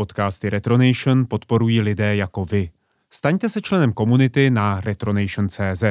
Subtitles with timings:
[0.00, 2.70] Podcasty Retronation podporují lidé jako vy.
[3.10, 5.84] Staňte se členem komunity na retronation.cz.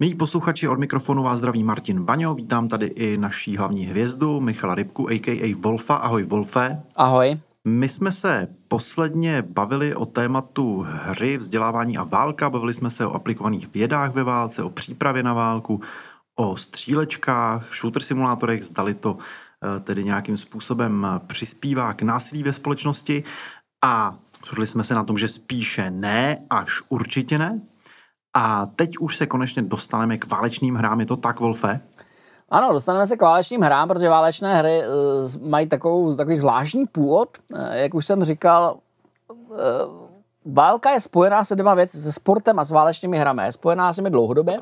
[0.00, 4.74] Milí posluchači, od mikrofonu vás zdraví Martin Baňo, vítám tady i naší hlavní hvězdu Michala
[4.74, 5.54] Rybku, a.k.a.
[5.60, 5.94] Wolfa.
[5.94, 6.82] Ahoj Wolfe.
[6.96, 7.49] Ahoj.
[7.68, 13.12] My jsme se posledně bavili o tématu hry, vzdělávání a válka, bavili jsme se o
[13.12, 15.80] aplikovaných vědách ve válce, o přípravě na válku,
[16.34, 23.24] o střílečkách, shooter simulátorech, zdali to eh, tedy nějakým způsobem přispívá k násilí ve společnosti
[23.84, 27.60] a shodli jsme se na tom, že spíše ne, až určitě ne.
[28.36, 31.80] A teď už se konečně dostaneme k válečným hrám, je to tak, Wolfe?
[32.50, 37.28] Ano, dostaneme se k válečným hrám, protože válečné hry uh, mají takovou, takový zvláštní původ.
[37.54, 38.76] Uh, jak už jsem říkal,
[39.28, 39.56] uh,
[40.44, 43.42] válka je spojená se dvěma věci, se sportem a s válečnými hrami.
[43.42, 44.58] Je spojená s nimi dlouhodobě.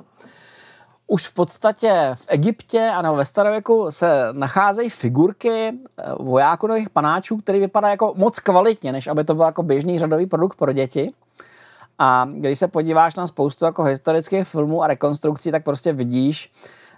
[1.06, 5.78] Už v podstatě v Egyptě a nebo ve starověku se nacházejí figurky
[6.20, 10.26] vojáků nových panáčů, které vypadají jako moc kvalitně, než aby to byl jako běžný řadový
[10.26, 11.12] produkt pro děti.
[11.98, 16.52] A když se podíváš na spoustu jako historických filmů a rekonstrukcí, tak prostě vidíš,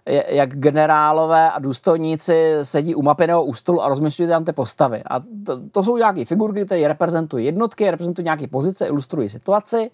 [0.06, 5.02] jak generálové a důstojníci sedí u mapy nebo u stolu a rozmyšľují tam ty postavy.
[5.10, 9.90] A to, to jsou nějaké figurky, které reprezentují jednotky, reprezentují nějaké pozice, ilustrují situaci.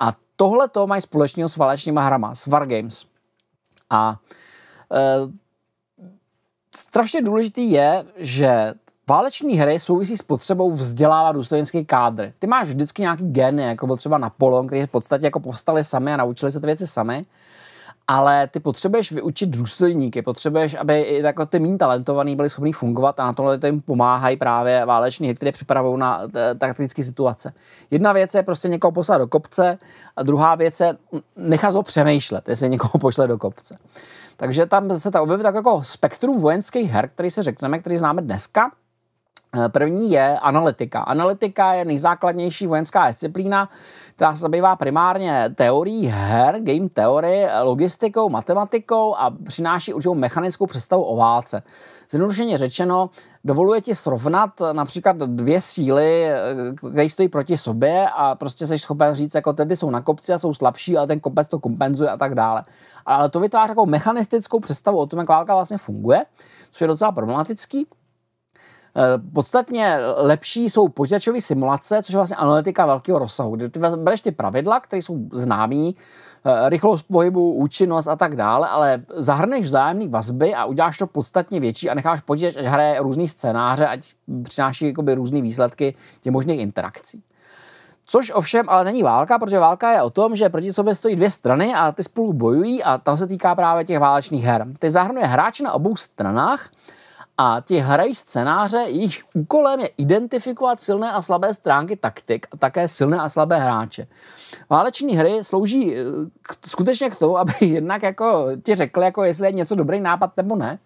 [0.00, 3.04] A tohle to mají společného s válečníma hrama, s Wargames.
[3.90, 4.16] A
[4.92, 5.16] e,
[6.74, 8.74] strašně důležitý je, že
[9.08, 12.32] Váleční hry souvisí s potřebou vzdělávat důstojnický kádr.
[12.38, 16.12] Ty máš vždycky nějaký geny, jako byl třeba Napoleon, který v podstatě jako povstali sami
[16.12, 17.24] a naučili se ty věci sami
[18.08, 23.20] ale ty potřebuješ vyučit důstojníky, potřebuješ, aby i jako ty méně talentovaní byli schopni fungovat
[23.20, 27.52] a na tohle jim pomáhají právě váleční hry, které připravují na eh, taktické situace.
[27.90, 29.78] Jedna věc je prostě někoho poslat do kopce
[30.16, 30.96] a druhá věc je
[31.36, 33.78] nechat ho přemýšlet, jestli někoho pošle do kopce.
[34.36, 38.22] Takže tam se tam objeví tak jako spektrum vojenských her, který se řekneme, který známe
[38.22, 38.70] dneska,
[39.68, 41.00] první je analytika.
[41.00, 43.68] Analytika je nejzákladnější vojenská disciplína,
[44.16, 51.02] která se zabývá primárně teorií her, game teory, logistikou, matematikou a přináší určitou mechanickou představu
[51.02, 51.62] o válce.
[52.10, 53.10] Zjednodušeně řečeno,
[53.44, 56.38] dovoluje ti srovnat například dvě síly, eh,
[56.92, 60.38] které stojí proti sobě a prostě jsi schopen říct, jako tedy jsou na kopci a
[60.38, 62.62] jsou slabší, ale ten kopec to kompenzuje a tak dále.
[63.06, 66.24] Ale to vytváří takovou mechanistickou představu o tom, jak válka vlastně funguje,
[66.70, 67.86] což je docela problematický.
[68.96, 74.20] Eh, podstatně lepší jsou počítačové simulace, což je vlastně analytika velkého rozsahu, kde ty bereš
[74.20, 75.96] ty pravidla, které jsou známý,
[76.44, 81.60] eh, rychlost pohybu, účinnost a tak dále, ale zahrneš vzájemné vazby a uděláš to podstatně
[81.60, 84.00] větší a necháš počítač, ať hraje různý scénáře, ať
[84.42, 87.22] přináší různé výsledky těch možných interakcí.
[88.06, 91.30] Což ovšem ale není válka, protože válka je o tom, že proti sobě stojí dvě
[91.30, 94.66] strany a ty spolu bojují a tam se týká právě těch válečných her.
[94.78, 96.70] Ty zahrnuje hráče na obou stranách
[97.38, 102.88] a ti hrají scénáře, jejich úkolem je identifikovat silné a slabé stránky taktik a také
[102.88, 104.06] silné a slabé hráče.
[104.70, 106.02] Váleční hry slouží eh,
[106.42, 110.36] k, skutečně k tomu, aby jednak jako ti řekli, jako jestli je něco dobrý nápad
[110.36, 110.78] nebo ne.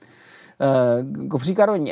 [1.29, 1.85] K eh, příkladu,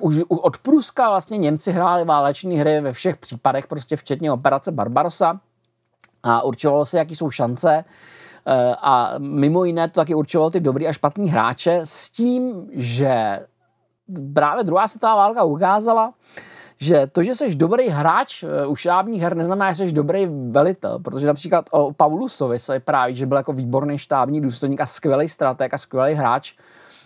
[0.00, 5.40] už od Pruska vlastně Němci hráli váleční hry ve všech případech, prostě včetně operace Barbarossa
[6.22, 7.84] a určovalo se, jaký jsou šance
[8.46, 13.40] eh, a mimo jiné to taky určovalo ty dobrý a špatný hráče s tím, že
[14.34, 16.12] právě druhá světová válka ukázala,
[16.80, 20.98] že to, že jsi dobrý hráč eh, u štábních her, neznamená, že jsi dobrý velitel,
[20.98, 25.74] protože například o Paulusovi se právě, že byl jako výborný štábní důstojník a skvělý strateg
[25.74, 26.52] a skvělý hráč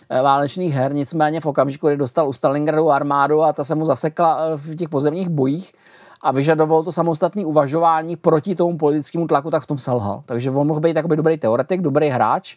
[0.09, 3.85] eh, válečných her, nicméně v okamžiku, kdy dostal u Stalingradu armádu a ta se mu
[3.85, 5.73] zasekla eh, v těch pozemních bojích
[6.21, 10.23] a vyžadoval to samostatné uvažování proti tomu politickému tlaku, tak v tom selhal.
[10.25, 12.55] Takže on mohl být dobrý teoretik, dobrý hráč,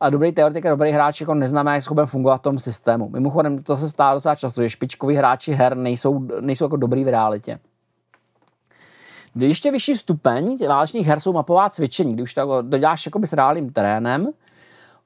[0.00, 3.08] a dobrý teoretik a dobrý hráč jako neznamená, jak schopen fungovat v tom systému.
[3.08, 7.08] Mimochodem, to se stává docela často, že špičkoví hráči her nejsou, nejsou jako dobrý v
[7.08, 7.58] realitě.
[9.34, 13.32] Když ještě vyšší stupeň válečných her jsou mapová cvičení, když to jako doděláš jakoby s
[13.32, 14.28] reálným terénem,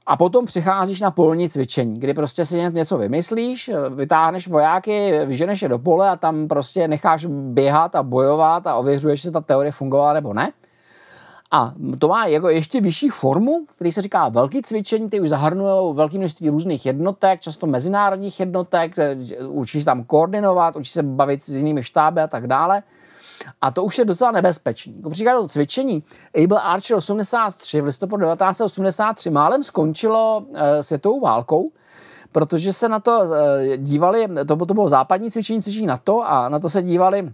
[0.06, 5.68] a potom přicházíš na polní cvičení, kdy prostě si něco vymyslíš, vytáhneš vojáky, vyženeš je
[5.68, 10.12] do pole a tam prostě necháš běhat a bojovat a ověřuješ, jestli ta teorie fungovala
[10.12, 10.52] nebo ne.
[11.54, 15.94] A to má jako ještě vyšší formu, který se říká velký cvičení, ty už zahrnují
[15.94, 18.96] velké množství různých jednotek, často mezinárodních jednotek,
[19.48, 22.82] učí se tam koordinovat, učí se bavit s jinými štáby a tak dále.
[23.60, 24.96] A to už je docela nebezpečný.
[24.96, 26.02] Jako příklad cvičení
[26.44, 31.70] Able Archer 83 v listopadu 1983 málem skončilo e, světovou válkou,
[32.32, 36.48] protože se na to eh, dívali, to, to bylo západní cvičení, cvičení na to a
[36.48, 37.32] na to se dívali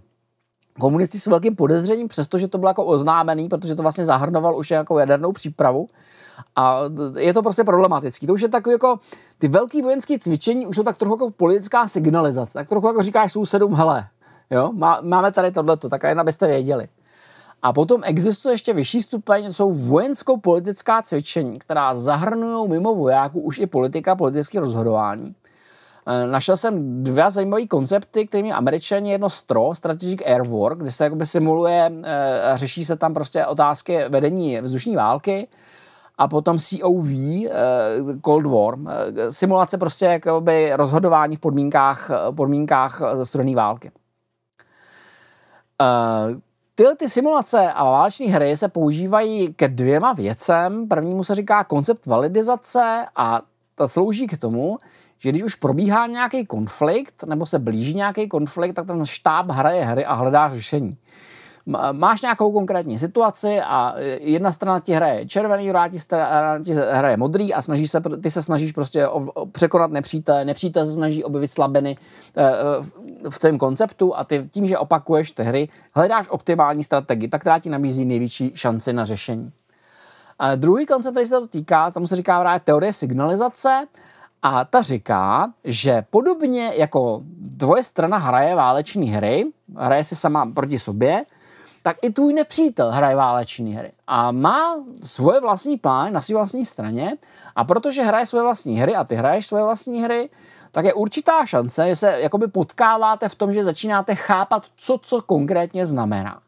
[0.79, 4.99] komunisti s velkým podezřením, přestože to bylo jako oznámený, protože to vlastně zahrnoval už jako
[4.99, 5.87] jadernou přípravu.
[6.55, 6.81] A
[7.17, 8.27] je to prostě problematický.
[8.27, 8.99] To už je takový jako,
[9.37, 12.53] ty velký vojenské cvičení už jsou tak trochu jako politická signalizace.
[12.53, 14.07] Tak trochu jako říkáš sousedům, hele,
[14.49, 16.87] jo, má, máme tady tohleto, tak jen abyste věděli.
[17.61, 23.65] A potom existuje ještě vyšší stupeň, jsou vojensko-politická cvičení, která zahrnují mimo vojáků už i
[23.65, 25.35] politika, politické rozhodování.
[26.09, 31.03] E, našel jsem dva zajímavé koncepty, kterými američani jedno STRO, Strategic Air War, kde se
[31.03, 35.47] jakoby simuluje, e, řeší se tam prostě otázky vedení vzdušní války,
[36.19, 37.51] a potom COV, eh,
[38.25, 43.91] Cold War, eh, simulace prostě jakoby rozhodování v podmínkách, eh, podmínkách studené války.
[46.75, 50.87] Tyhle ty simulace a váleční hry se používají ke dvěma věcem.
[50.87, 53.41] Prvnímu se říká koncept validizace a
[53.75, 54.77] to slouží k tomu,
[55.19, 59.85] že když už probíhá nějaký konflikt nebo se blíží nějaký konflikt, tak ten štáb hraje
[59.85, 60.97] hry a hledá řešení
[61.91, 67.17] máš nějakou konkrétní situaci a jedna strana ti hraje červený, druhá ti, strana ti hraje
[67.17, 69.07] modrý a snaží se, ty se snažíš prostě
[69.51, 71.97] překonat nepřítele, nepřítel se snaží objevit slabiny
[72.37, 77.41] e, v tom konceptu a ty tím, že opakuješ ty hry, hledáš optimální strategii, tak
[77.41, 79.51] která ti nabízí největší šanci na řešení.
[80.39, 83.87] A druhý koncept, který se to týká, tomu se říká právě teorie signalizace,
[84.43, 87.21] a ta říká, že podobně jako
[87.57, 89.45] tvoje strana hraje váleční hry,
[89.77, 91.23] hraje si sama proti sobě,
[91.83, 96.65] tak i tvůj nepřítel hraje váleční hry a má svoje vlastní plán na své vlastní
[96.65, 97.17] straně
[97.55, 100.29] a protože hraje svoje vlastní hry a ty hraješ svoje vlastní hry,
[100.71, 105.21] tak je určitá šance, že se jakoby potkáváte v tom, že začínáte chápat, co co
[105.21, 106.39] konkrétně znamená.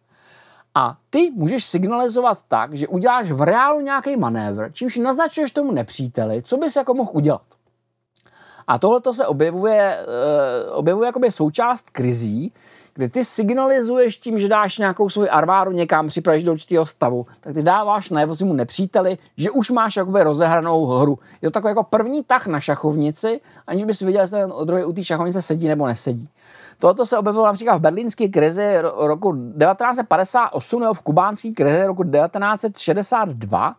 [0.76, 6.42] A ty můžeš signalizovat tak, že uděláš v reálu nějaký manévr, čímž naznačuješ tomu nepříteli,
[6.44, 7.42] co bys jako mohl udělat.
[8.68, 12.54] A tohle se objevuje, uh, objevuje jakoby součást krizí,
[12.94, 17.54] kdy ty signalizuješ tím, že dáš nějakou svoji armádu někam, připravíš do určitého stavu, tak
[17.54, 21.20] ty dáváš najevo mu nepříteli, že už máš jakoby rozehranou hru.
[21.42, 24.94] Je to takový jako první tah na šachovnici, aniž bys viděl, jestli ten druhý u
[24.94, 26.30] té šachovnice sedí nebo nesedí.
[26.80, 33.76] Toto se objevilo například v berlínské krizi roku 1958 nebo v kubánské krizi roku 1962,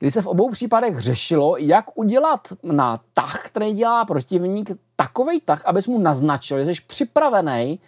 [0.00, 5.66] kdy se v obou případech řešilo, jak udělat na tah, který dělá protivník, takový tah,
[5.66, 7.80] abys mu naznačil, že jsi připravený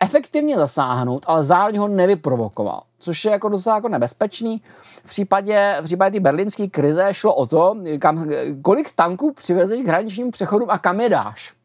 [0.00, 2.82] efektivně zasáhnout, ale zároveň ho nevyprovokoval.
[2.98, 4.62] Což je jako docela jako nebezpečný.
[5.04, 8.26] V případě, v případě té berlínské krize šlo o to, kam,
[8.62, 11.55] kolik tanků přivezeš k hraničním přechodům a kam je dáš.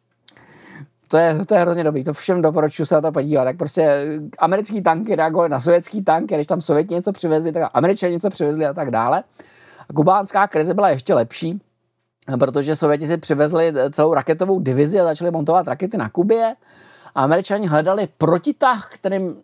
[1.12, 3.44] To je, to je hrozně dobrý, to všem doporučuji se na to podívat.
[3.44, 4.06] Tak prostě
[4.40, 8.66] americký tanky reagovaly na sovětský tanky, když tam sověti něco přivezli, tak američani něco přivezli
[8.66, 9.24] a tak dále.
[9.90, 11.62] A kubánská krize byla ještě lepší,
[12.40, 16.56] protože Sověti si přivezli celou raketovou divizi a začali montovat rakety na Kubě
[17.16, 19.36] a američani hledali protitah, kterým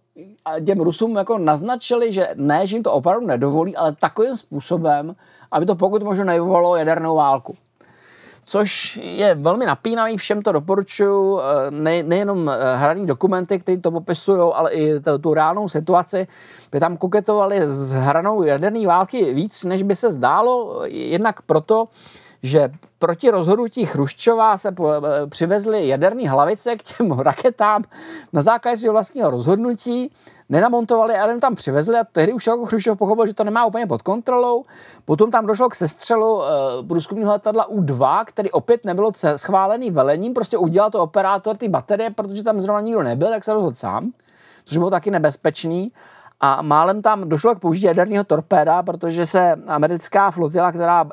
[0.66, 5.16] těm Rusům jako naznačili, že ne, že jim to opravdu nedovolí, ale takovým způsobem,
[5.52, 7.56] aby to pokud možno nevyvolalo jadernou válku.
[8.50, 13.92] Což je velmi napínavý, všem to doporučuju, eh, ne, nejenom eh, hraní dokumenty, které to
[13.92, 16.28] popisují, ale i tu, tu reálnou situaci.
[16.72, 21.88] By tam koketovali s hranou jaderné války víc, než by se zdálo, jednak proto,
[22.44, 27.84] že proti rozhodnutí Chruščova se eh, přivezly jaderné hlavice k těm raketám
[28.34, 30.12] na základě svého vlastního rozhodnutí,
[30.50, 33.88] nenamontovali a jenom tam přivezli a tehdy už jako Chruščov pochopil, že to nemá úplně
[33.88, 34.66] pod kontrolou.
[35.06, 36.44] Potom tam došlo k sestřelu uh,
[36.88, 42.44] průzkumního letadla U-2, který opět nebylo schválený velením, prostě udělal to operátor ty baterie, protože
[42.44, 44.12] tam zrovna nikdo nebyl, tak se rozhodl sám,
[44.66, 45.92] což bylo taky nebezpečný
[46.40, 51.06] a málem tam došlo k použití jaderného torpéda, protože se americká flotila, která,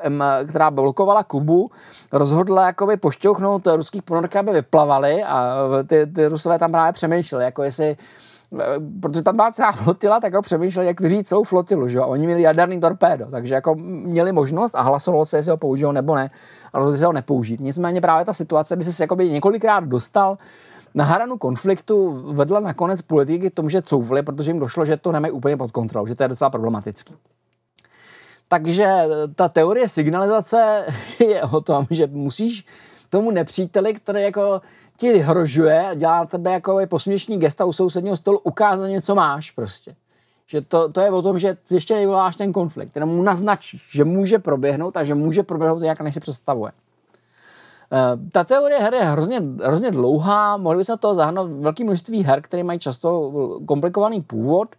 [0.47, 1.71] která blokovala Kubu,
[2.11, 7.63] rozhodla jakoby pošťouchnout ruských ponorky, aby vyplavali a ty, ty rusové tam právě přemýšleli, jako
[7.63, 7.97] jestli
[9.01, 11.99] protože tam byla celá flotila, tak ho přemýšleli, jak vyřít celou flotilu, že?
[11.99, 15.91] A oni měli jaderný torpédo, takže jako měli možnost a hlasovalo se, jestli ho použijou
[15.91, 16.29] nebo ne,
[16.73, 17.59] a rozhodli se ho nepoužít.
[17.59, 20.37] Nicméně právě ta situace, kdy se několikrát dostal
[20.95, 25.31] na hranu konfliktu vedla nakonec politiky tomu, že couvli, protože jim došlo, že to nemají
[25.31, 27.15] úplně pod kontrolou, že to je docela problematický.
[28.47, 28.87] Takže
[29.35, 30.85] ta teorie signalizace
[31.19, 32.65] je o tom, že musíš
[33.09, 34.61] tomu nepříteli, který jako
[34.97, 39.95] ti vyhrožuje, dělá tebe jako posměšný gesta u sousedního stolu, ukázat něco máš prostě.
[40.47, 44.03] Že to, to je o tom, že ještě nevyvoláš ten konflikt, jenom mu naznačíš, že
[44.03, 46.71] může proběhnout a že může proběhnout jak než si představuje.
[47.91, 52.23] Eh, ta teorie her je hrozně, hrozně dlouhá, mohli by se to zahrnout velké množství
[52.23, 53.31] her, které mají často
[53.65, 54.75] komplikovaný původ.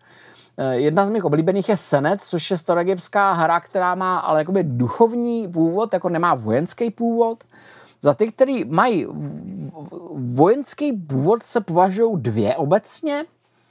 [0.59, 4.65] Eh, jedna z mých oblíbených je Senet, což je staroegyptská hra, která má ale jakoby
[4.65, 7.45] duchovní původ, jako nemá vojenský původ.
[8.01, 9.07] Za ty, kteří mají
[10.15, 13.25] vojenský původ, se považují dvě obecně.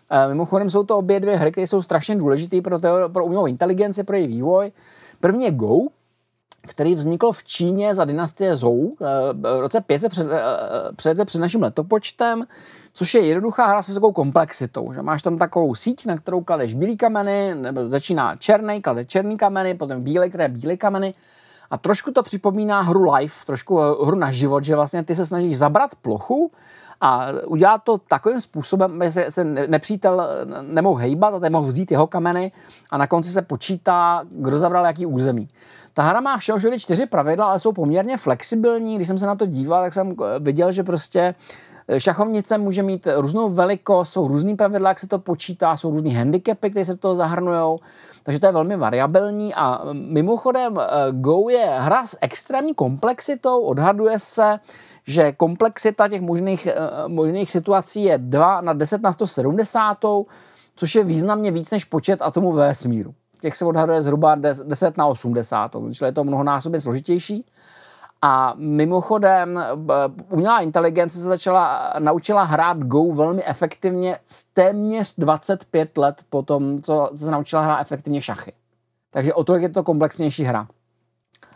[0.10, 3.46] E, mimochodem jsou to obě dvě hry, které jsou strašně důležité pro, teori- pro umělou
[3.46, 4.72] inteligenci, pro její vývoj.
[5.20, 5.78] První je Go,
[6.68, 10.42] který vznikl v Číně za dynastie Zhou e, v roce 500 před, e,
[10.96, 12.48] před, před naším letopočtem,
[12.94, 14.94] což je jednoduchá hra s vysokou komplexitou.
[14.94, 19.38] Že máš tam takovou síť, na kterou kladeš bílý kameny, nebo začíná černý, klade černý
[19.38, 21.14] kameny, potom bílé, které bílé kameny
[21.72, 25.26] a trošku to připomíná hru live, trošku eh, hru na život, že vlastně ty se
[25.26, 26.52] snažíš zabrat plochu
[27.02, 30.30] a udělat to takovým způsobem, aby se, se nepřítel
[30.62, 32.52] nemohl hejbat a nemohl vzít jeho kameny
[32.90, 35.50] a na konci se počítá, kdo zabral jaký území.
[35.96, 38.96] Ta hra má všeho čtyři pravidla, ale jsou poměrně flexibilní.
[38.96, 41.36] Když jsem se na to díval, tak jsem eh, viděl, že prostě
[41.98, 46.70] Šachovnice může mít různou velikost, jsou různý pravidla, jak se to počítá, jsou různý handicapy,
[46.70, 47.78] které se do toho zahrnují,
[48.24, 54.20] takže to je velmi variabilní a mimochodem eh, Go je hra s extrémní komplexitou, odhaduje
[54.20, 54.60] se,
[55.08, 56.76] že komplexita těch možných, eh,
[57.08, 60.26] možných situací je 2 na 10 na 170,
[60.76, 63.14] což je významně víc než počet atomů ve vesmíru.
[63.42, 67.46] Těch se odhaduje zhruba 10 na 80, čili je to mnohonásobně složitější.
[68.22, 69.66] A mimochodem,
[70.30, 74.20] umělá inteligence se začala, naučila hrát Go velmi efektivně
[74.54, 78.54] téměř 25 let po tom, co se naučila hrát efektivně šachy.
[79.12, 80.68] Takže o to je to komplexnější hra.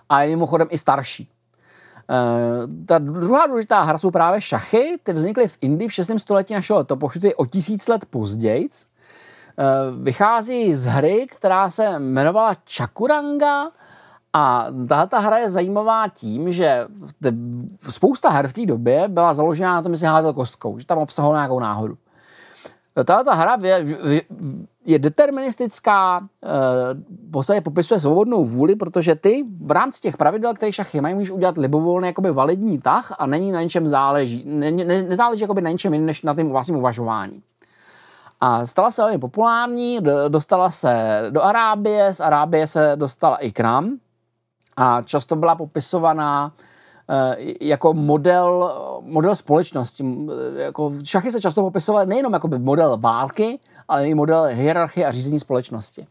[0.09, 1.29] A je mimochodem i starší.
[2.09, 4.98] Uh, ta druhá důležitá hra jsou právě šachy.
[5.03, 6.12] Ty vznikly v Indii v 6.
[6.17, 8.69] století našeho letopočtu, o tisíc let později.
[10.01, 13.71] Vychází z hry, která se jmenovala Chakuranga
[14.33, 16.87] a tahle hra je zajímavá tím, že
[17.89, 20.97] spousta her v té době byla založena na tom, že si házel kostkou, že tam
[20.97, 21.97] obsahoval nějakou náhodu.
[23.03, 24.21] Tahle hra je,
[24.85, 26.47] je deterministická, eh,
[27.27, 31.29] v podstatě popisuje svobodnou vůli, protože ty v rámci těch pravidel, které šachy mají, můžeš
[31.29, 34.43] udělat libovolný jakoby validní tah a není na něčem záleží.
[34.45, 37.41] Ne, ne, nezáleží jakoby na něčem jiném, než na tím vlastním uvažování.
[38.41, 43.60] A stala se velmi populární, dostala se do Arábie, z Arábie se dostala i k
[43.60, 43.98] nám,
[44.79, 46.51] a často byla popisovaná
[47.10, 50.05] eh, jako model, model společnosti.
[50.55, 55.39] Jako šachy se často popisovaly nejenom jako model války, ale i model hierarchie a řízení
[55.39, 56.08] společnosti.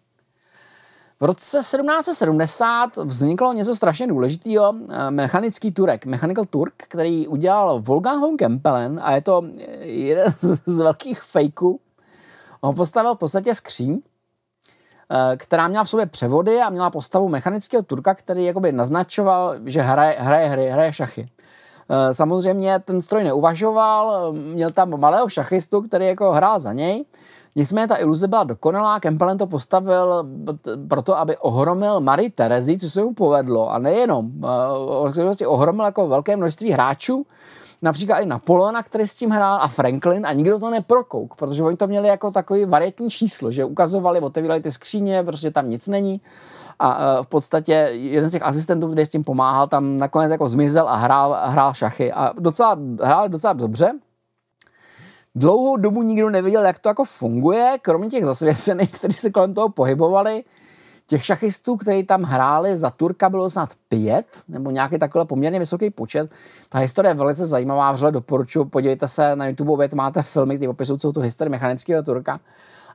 [1.20, 8.20] V roce 1770 vzniklo něco strašně důležitého, eh, mechanický turek, Mechanical Turk, který udělal Wolfgang
[8.20, 9.42] von Kempelen a je to
[9.80, 10.32] jeden
[10.66, 11.80] z velkých fejků.
[12.60, 14.00] On postavil v podstatě skříň,
[15.10, 19.80] Eh, která měla v sobě převody a měla postavu mechanického turka, který jakoby naznačoval, že
[19.80, 21.28] hraje, hraje hry, hraje šachy.
[21.90, 27.04] Eh, samozřejmě ten stroj neuvažoval, měl tam malého šachistu, který jako hrál za něj.
[27.56, 30.26] Nicméně ta iluze byla dokonalá, Kempelen to postavil
[30.88, 33.70] proto, aby ohromil Marie Terezi, co se mu povedlo.
[33.70, 34.46] A nejenom, eh,
[34.78, 35.12] on
[35.46, 37.26] ohromil jako velké množství hráčů,
[37.82, 41.76] například i Napoleona, který s tím hrál, a Franklin a nikdo to neprokouk, protože oni
[41.76, 46.20] to měli jako takový varietní číslo, že ukazovali, otevírali ty skříně, prostě tam nic není
[46.78, 50.88] a v podstatě jeden z těch asistentů, který s tím pomáhal, tam nakonec jako zmizel
[50.88, 53.92] a hrál, hrál šachy a docela, hrál docela dobře.
[55.34, 59.68] Dlouhou dobu nikdo nevěděl, jak to jako funguje, kromě těch zasvěcených, kteří se kolem toho
[59.68, 60.44] pohybovali.
[61.10, 65.90] Těch šachistů, kteří tam hráli za Turka, bylo snad pět, nebo nějaký takový poměrně vysoký
[65.90, 66.30] počet.
[66.68, 70.68] Ta historie je velice zajímavá, vřele doporučuji, podívejte se na YouTube, opět máte filmy, které
[70.68, 72.40] opisují celou tu historii mechanického Turka.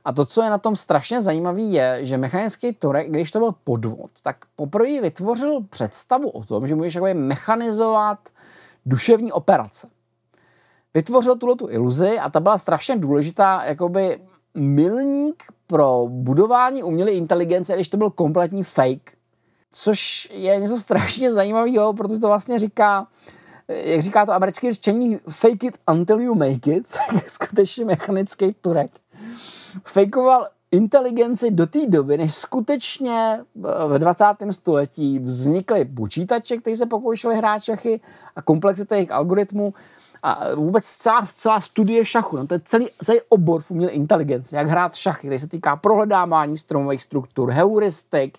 [0.04, 3.54] A to, co je na tom strašně zajímavé, je, že mechanický Turek, když to byl
[3.64, 8.18] podvod, tak poprvé vytvořil představu o tom, že můžeš mechanizovat
[8.86, 9.88] duševní operace.
[10.94, 14.20] Vytvořil tuhle tu iluzi a ta byla strašně důležitá, jakoby
[14.54, 19.12] milník pro budování umělé inteligence, když to byl kompletní fake.
[19.72, 23.06] Což je něco strašně zajímavého, protože to vlastně říká,
[23.68, 26.86] jak říká to americké řečení, fake it until you make it,
[27.26, 28.90] skutečně mechanický turek.
[29.84, 33.40] Fakeoval inteligenci do té doby, než skutečně
[33.86, 34.24] v 20.
[34.50, 38.00] století vznikly počítače, které se pokoušeli hrát šachy
[38.36, 39.74] a komplexita jejich algoritmů
[40.24, 44.56] a vůbec celá, celá studie šachu, no to je celý, celý obor v umělé inteligenci,
[44.56, 48.38] jak hrát šachy, který se týká prohledávání stromových struktur, heuristik,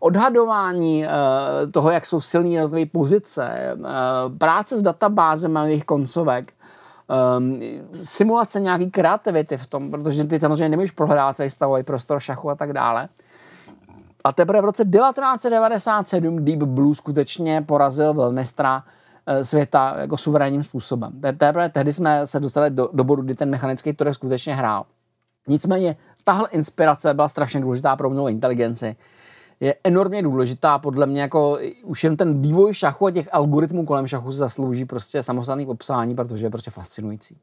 [0.00, 3.86] odhadování uh, toho, jak jsou silné jednotlivé pozice, uh,
[4.38, 6.52] práce s databázemi jejich koncovek,
[7.38, 7.60] um,
[7.94, 12.54] simulace nějaký kreativity v tom, protože ty samozřejmě nemůžeš prohledávat celý stavový prostor šachu a
[12.54, 13.08] tak dále.
[14.24, 18.84] A teprve v roce 1997 Deep Blue skutečně porazil velmistra
[19.42, 21.20] světa jako suverénním způsobem.
[21.20, 24.84] Teprve tehdy jsme se dostali do, do bodu, kdy ten mechanický turek skutečně hrál.
[25.48, 28.96] Nicméně tahle inspirace byla strašně důležitá pro umělou inteligenci.
[29.60, 30.78] je enormně důležitá.
[30.78, 35.22] Podle mě jako už jen ten vývoj šachu a těch algoritmů kolem šachu zaslouží prostě
[35.22, 37.36] samostatný popsání, protože je prostě fascinující.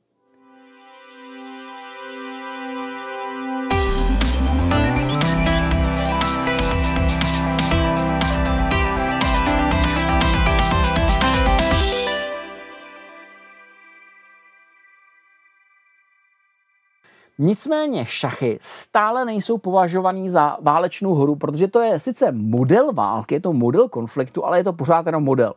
[17.41, 23.39] Nicméně šachy stále nejsou považovaný za válečnou hru, protože to je sice model války, je
[23.39, 25.53] to model konfliktu, ale je to pořád jenom model.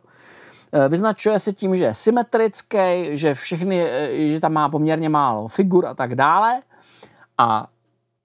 [0.71, 2.77] Eh, vyznačuje se tím, že je symetrický,
[3.11, 6.61] že všechny, eh, že tam má poměrně málo figur a tak dále.
[7.37, 7.67] A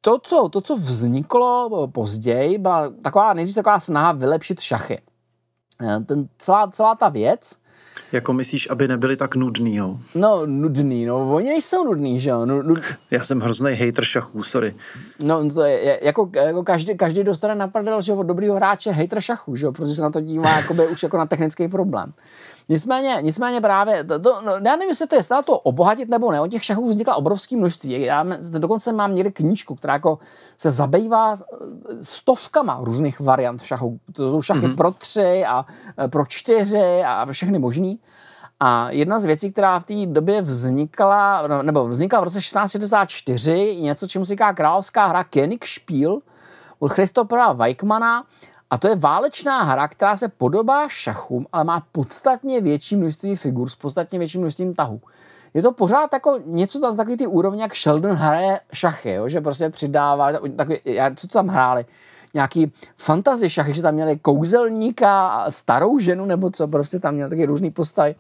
[0.00, 4.98] to, co, to, co vzniklo později, byla taková, nejdřív taková snaha vylepšit šachy.
[5.82, 7.56] Eh, ten, celá, celá ta věc
[8.12, 9.98] jako myslíš, aby nebyli tak nudný, jo?
[10.14, 12.46] No, nudný, no, oni nejsou nudný, že jo?
[12.46, 12.78] Nud...
[13.10, 14.74] Já jsem hrozný hater šachů, sorry.
[15.22, 19.20] No, to je, jako, jako každý, každý dostane na prdel, že od dobrýho hráče hater
[19.20, 19.72] šachů, že jo?
[19.72, 22.12] Protože se na to dívá jakoby, už jako na technický problém.
[22.68, 26.32] Nicméně, nicméně právě, to, to, no, já nevím, jestli to je stále to obohatit nebo
[26.32, 28.02] ne, o těch šachů vznikla obrovské množství.
[28.02, 28.26] Já
[28.58, 30.18] dokonce mám někde knížku, která jako
[30.58, 31.34] se zabývá
[32.02, 34.00] stovkama různých variant šachů.
[34.12, 34.76] To jsou šachy mm-hmm.
[34.76, 35.66] pro tři a
[36.04, 37.98] e, pro čtyři a všechny možný.
[38.60, 43.76] A jedna z věcí, která v té době vznikla, no, nebo vznikla v roce 1664,
[43.80, 45.24] něco, čemu se říká královská hra
[45.64, 46.18] Spiel
[46.78, 48.24] od Christopera Weichmana,
[48.70, 53.70] a to je válečná hra, která se podobá šachům, ale má podstatně větší množství figur
[53.70, 55.00] s podstatně větším množstvím tahů.
[55.54, 59.28] Je to pořád jako něco tam takový ty úrovně, jak Sheldon hraje šachy, jo?
[59.28, 60.78] že prostě přidává, takový,
[61.16, 61.86] co tam hráli,
[62.34, 67.44] nějaký fantasy šachy, že tam měli kouzelníka, starou ženu, nebo co, prostě tam měli taky
[67.44, 68.14] různý postavy.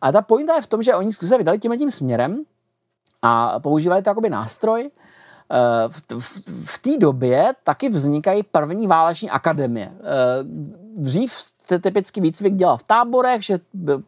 [0.00, 2.44] A ta pointa je v tom, že oni se vydali tím tím směrem
[3.22, 4.90] a používali to jakoby nástroj,
[5.88, 9.92] v, v, v té době taky vznikají první váleční akademie.
[9.92, 10.04] Eh,
[10.96, 13.58] dřív jste typicky výcvik dělal v táborech, že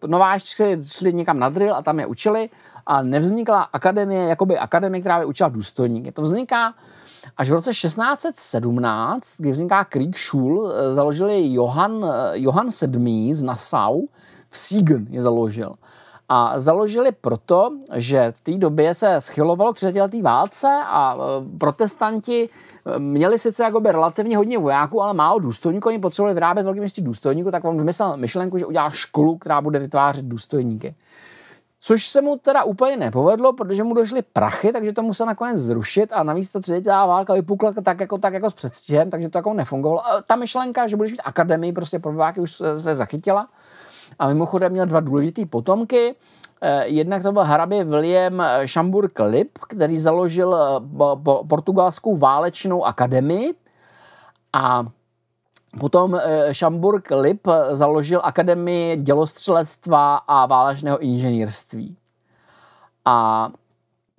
[0.06, 2.50] nováčci šli někam na drill a tam je učili
[2.86, 6.12] a nevznikla akademie, jakoby akademie, která by učila důstojníky.
[6.12, 6.74] To vzniká
[7.36, 14.06] až v roce 1617, kdy vzniká Kriegschul, eh, založili Johann, Johann VII z Nassau,
[14.50, 15.74] v Siegen je založil.
[16.32, 22.48] A založili proto, že v té době se schylovalo k válce a e, protestanti
[22.86, 27.02] e, měli sice jakoby relativně hodně vojáků, ale málo důstojníků, oni potřebovali vyrábět velké množství
[27.02, 30.94] důstojníků, tak on vymyslel myšlenku, že udělá školu, která bude vytvářet důstojníky.
[31.80, 36.12] Což se mu teda úplně nepovedlo, protože mu došly prachy, takže to musel nakonec zrušit
[36.12, 39.54] a navíc ta třetí válka vypukla tak jako, tak jako s předstihem, takže to jako
[39.54, 40.06] nefungovalo.
[40.06, 43.48] A ta myšlenka, že budeš mít akademii prostě pro vojáky, už se zachytila.
[44.18, 46.14] A mimochodem měl dva důležité potomky.
[46.62, 50.80] Eh, jednak to byl hrabě William Schambur Lip, který založil eh,
[51.48, 53.54] portugalskou válečnou akademii
[54.52, 54.84] a
[55.78, 56.20] Potom
[56.52, 61.96] Šamburg eh, Lip založil Akademii dělostřelectva a válečného inženýrství.
[63.04, 63.48] A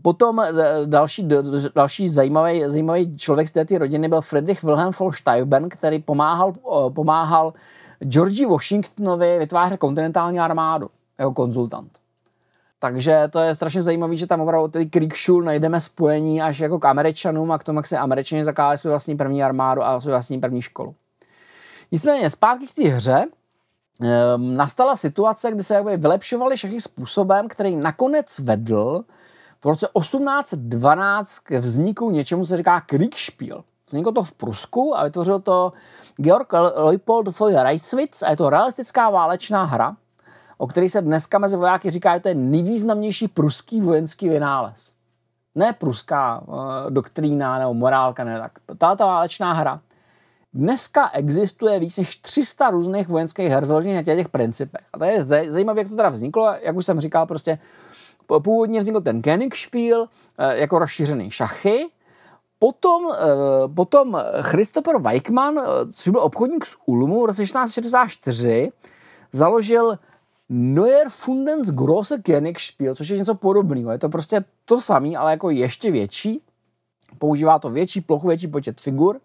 [0.02, 0.42] potom
[0.86, 1.28] další,
[1.76, 6.54] další zajímavý, zajímavý člověk z této rodiny byl Friedrich Wilhelm von Steuben, který pomáhal,
[6.94, 7.54] pomáhal
[8.04, 12.00] Georgi Washingtonovi vytvářet kontinentální armádu jako konzultant.
[12.80, 16.86] Takže to je strašně zajímavé, že tam opravdu ty Kriegschul najdeme spojení až jako k
[16.86, 20.40] Američanům a k tomu, jak se Američani zakládali svou vlastní první armádu a svou vlastní
[20.40, 20.96] první školu.
[21.92, 23.26] Nicméně zpátky k té hře,
[24.36, 29.04] um, nastala situace, kdy se jakoby vylepšovali všechny způsobem, který nakonec vedl
[29.62, 33.64] v roce 1812 k vzniku něčemu, se říká Kriegspiel.
[33.92, 35.74] Vzniklo to v Prusku a vytvořil to
[36.16, 39.96] Georg Leopold von Reiswitz a je to realistická válečná hra,
[40.58, 44.96] o který se dneska mezi vojáky říká, že to je nejvýznamnější pruský vojenský vynález.
[45.56, 46.56] Ne pruská uh,
[46.90, 48.52] doktrína nebo morálka, ne tak.
[48.78, 49.82] Ta válečná hra.
[50.54, 54.82] Dneska existuje víc než 300 různých vojenských her založených na těch principech.
[54.94, 56.54] A to je zajímavé, jak to teda vzniklo.
[56.62, 57.60] Jak už jsem říkal, prostě
[58.40, 61.90] původně vznikl ten Königspiel eh, jako rozšířený šachy,
[62.62, 63.17] Potom, eh,
[63.76, 65.60] potom Christopher Weichmann,
[65.91, 68.71] což byl obchodník z Ulmu v roce 1664,
[69.32, 69.97] založil
[70.50, 73.91] Neuer Fundens Grosse Königspiel, což je něco podobného.
[73.91, 76.41] Je to prostě to samé, ale jako ještě větší.
[77.17, 79.19] Používá to větší plochu, větší počet figur.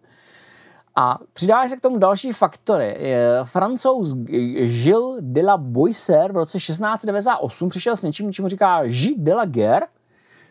[0.94, 2.99] A přidává se k tomu další faktory.
[3.44, 9.35] Francouz Gilles de la Boisser v roce 1698 přišel s něčím, čemu říká J de
[9.35, 9.87] la Guerre,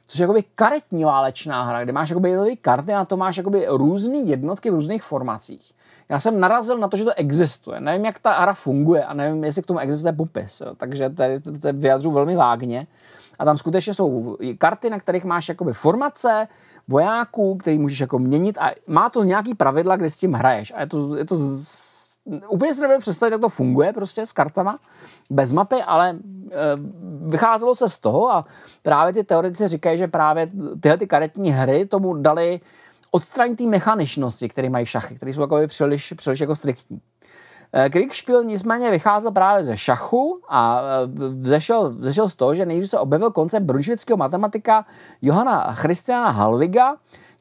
[0.08, 4.18] což je jakoby karetní válečná hra, kde máš jakoby karty a to máš jakoby různé
[4.18, 5.74] jednotky v různých formacích.
[6.10, 7.82] Já jsem narazil na to, že to existuje.
[7.82, 10.62] Nevím, jak ta hra funguje a nevím, jestli k tomu existuje popis.
[10.62, 10.76] Jo.
[10.78, 12.88] Takže tady to vyjadřu velmi vágně.
[13.40, 16.48] a tam skutečně jsou karty, na kterých máš jakoby formace
[16.88, 20.74] vojáků, který můžeš jako měnit a má to nějaký pravidla, kde s tím hraješ.
[20.76, 21.95] A je to, je to z,
[22.50, 24.80] úplně si nebudu představit, jak to funguje prostě s kartama,
[25.30, 26.16] bez mapy, ale e,
[27.28, 28.46] vycházelo se z toho a
[28.82, 32.62] právě ty teoretici říkají, že právě tyhle ty karetní hry tomu dali
[33.12, 37.02] odstranit ty mechaničnosti, které mají šachy, které jsou jako příliš, příliš jako striktní.
[37.74, 42.90] Eh, Kriegspiel nicméně vycházel právě ze šachu a eh, vzešel, vzešel z toho, že nejdřív
[42.90, 44.86] se objevil koncept brunšvického matematika
[45.22, 46.96] Johana Christiana Halviga,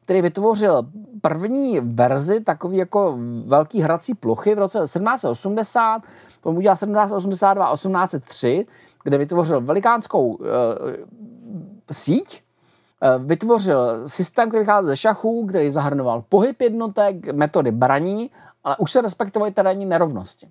[0.05, 0.87] který vytvořil
[1.21, 6.01] první verzi takový jako velký hrací plochy v roce 1780,
[6.41, 8.65] to udělal 1782 a 1803,
[9.03, 10.45] kde vytvořil velikánskou uh,
[11.91, 12.43] síť,
[13.01, 18.31] uh, vytvořil systém, který vycházel ze šachů, který zahrnoval pohyb jednotek, metody braní
[18.65, 20.49] ale už se respektovaly terénní nerovnosti.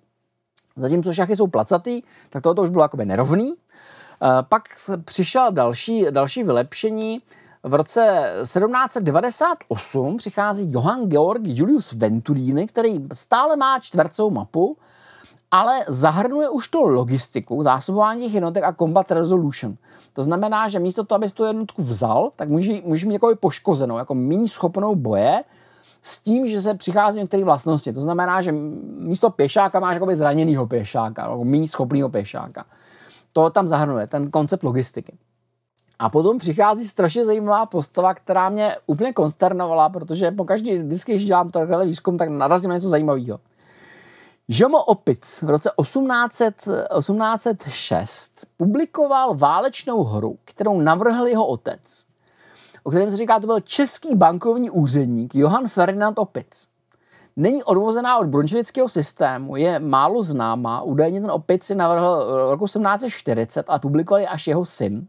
[0.77, 3.55] Zatímco šachy jsou placatý, tak tohoto už bylo jakoby nerovný.
[3.55, 4.63] Eh, pak
[5.05, 7.23] přišel další, další vylepšení.
[7.65, 14.77] V roce 1798 přichází Johann Georg Julius Venturini, který stále má čtvercovou mapu,
[15.51, 19.77] ale zahrnuje už to logistiku, zásobování těch jednotek a combat resolution.
[20.13, 23.99] To znamená, že místo toho, abys tu jednotku vzal, tak můžeš, můžeš mít jako poškozenou,
[23.99, 25.45] jako méně schopnou boje,
[26.03, 27.93] s tím, že se přichází některé vlastnosti.
[27.93, 28.53] To znamená, že
[28.99, 32.65] místo pěšáka máš jakoby zraněného pěšáka, nebo méně schopného pěšáka.
[33.33, 35.19] To tam zahrnuje, ten koncept logistiky.
[35.99, 41.51] A potom přichází strašně zajímavá postava, která mě úplně konsternovala, protože pokaždé, vždycky, když dělám
[41.51, 43.41] takovýhle výzkum, tak narazím na něco zajímavého.
[44.49, 46.55] Žomo Opic v roce 1800,
[46.99, 52.15] 1806 publikoval válečnou hru, kterou navrhl jeho otec
[52.85, 56.69] o kterém se říká, to byl český bankovní úředník Johann Ferdinand Opic.
[57.37, 62.65] Není odvozená od brunšvického systému, je málo známá, údajně ten Opic si navrhl v roku
[62.65, 65.07] 1740 a publikovali až jeho syn.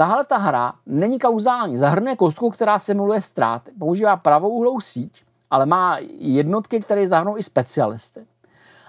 [0.00, 5.98] Tahle ta hra není kauzální, zahrnuje kostku, která simuluje ztráty, používá pravouhlou síť, ale má
[6.18, 8.26] jednotky, které zahrnou i specialisty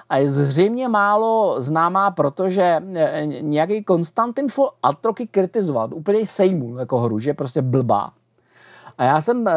[0.09, 6.99] a je zřejmě málo známá, protože eh, nějaký Konstantin Fol Atroky kritizoval, úplně sejmul jako
[6.99, 8.11] hru, že je prostě blbá.
[8.97, 9.53] A já jsem, eh,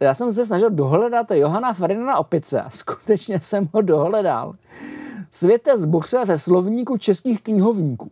[0.00, 4.54] já jsem se snažil dohledat Johana Ferdinanda Opice a skutečně jsem ho dohledal.
[5.30, 8.10] Světe zboře ve slovníku českých knihovníků.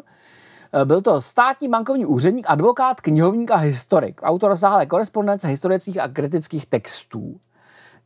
[0.74, 6.08] Eh, byl to státní bankovní úředník, advokát, knihovník a historik, autor rozsáhlé korespondence historických a
[6.08, 7.40] kritických textů.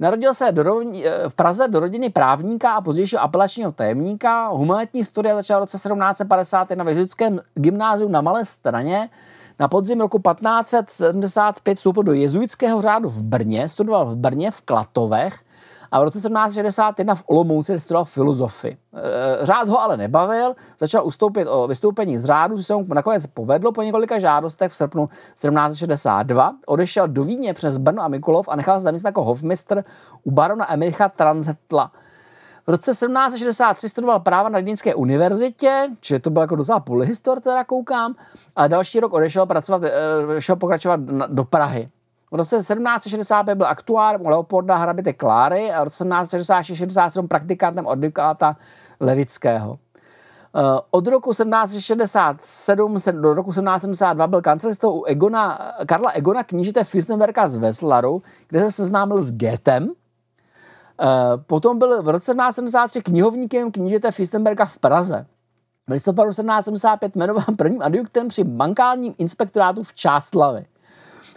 [0.02, 4.48] Narodil se do rovni, eh, v Praze do rodiny právníka a pozdějšího apelačního tajemníka.
[4.48, 9.10] Humanitní studia začal v roce 1750 na Vězuckém gymnáziu na Malé straně.
[9.60, 15.40] Na podzim roku 1575 vstoupil do jezuitského řádu v Brně, studoval v Brně v Klatovech
[15.91, 18.77] a v roce 1761 v Olomouci studoval filozofii.
[18.93, 23.27] E, řád ho ale nebavil, začal ustoupit o vystoupení z řádu, co se mu nakonec
[23.27, 26.56] povedlo po několika žádostech v srpnu 1762.
[26.65, 29.84] Odešel do Víně přes Brno a Mikulov a nechal se zaměstnat jako hofmistr
[30.23, 31.91] u barona Emilicha Transhetla.
[32.67, 37.63] V roce 1763 studoval práva na Vídeňské univerzitě, čili to byl jako docela polyhistor, teda
[37.63, 38.15] koukám,
[38.56, 39.91] a další rok odešel pracovat, e,
[40.41, 41.89] šel pokračovat do Prahy.
[42.32, 48.58] V roce 1765 byl aktuár Leopolda hraběte Kláry a v roce 1766-67 praktikantem advokáta
[49.00, 49.80] Levického.
[50.56, 57.48] Eh, od roku 1767 do roku 1772 byl kancelistou u Egona, Karla Egona knížete Fürstenberga
[57.48, 59.91] z Veslaru, kde se seznámil s Getem.
[61.02, 65.26] Eh, potom byl v roce 1773 knihovníkem knížete Fürstenberga v Praze.
[65.88, 70.65] V listopadu 1775 jmenován prvním adjunktem při bankálním inspektorátu v Čáslavi.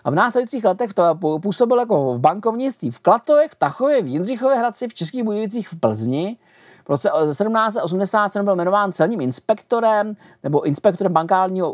[0.05, 4.57] A v následujících letech to působil jako v bankovnictví v Klatově, v Tachově, v Jindřichově
[4.57, 6.37] Hradci, v Českých Budějovicích v Plzni.
[6.85, 11.73] V roce 1787 byl jmenován celním inspektorem nebo inspektorem bankálního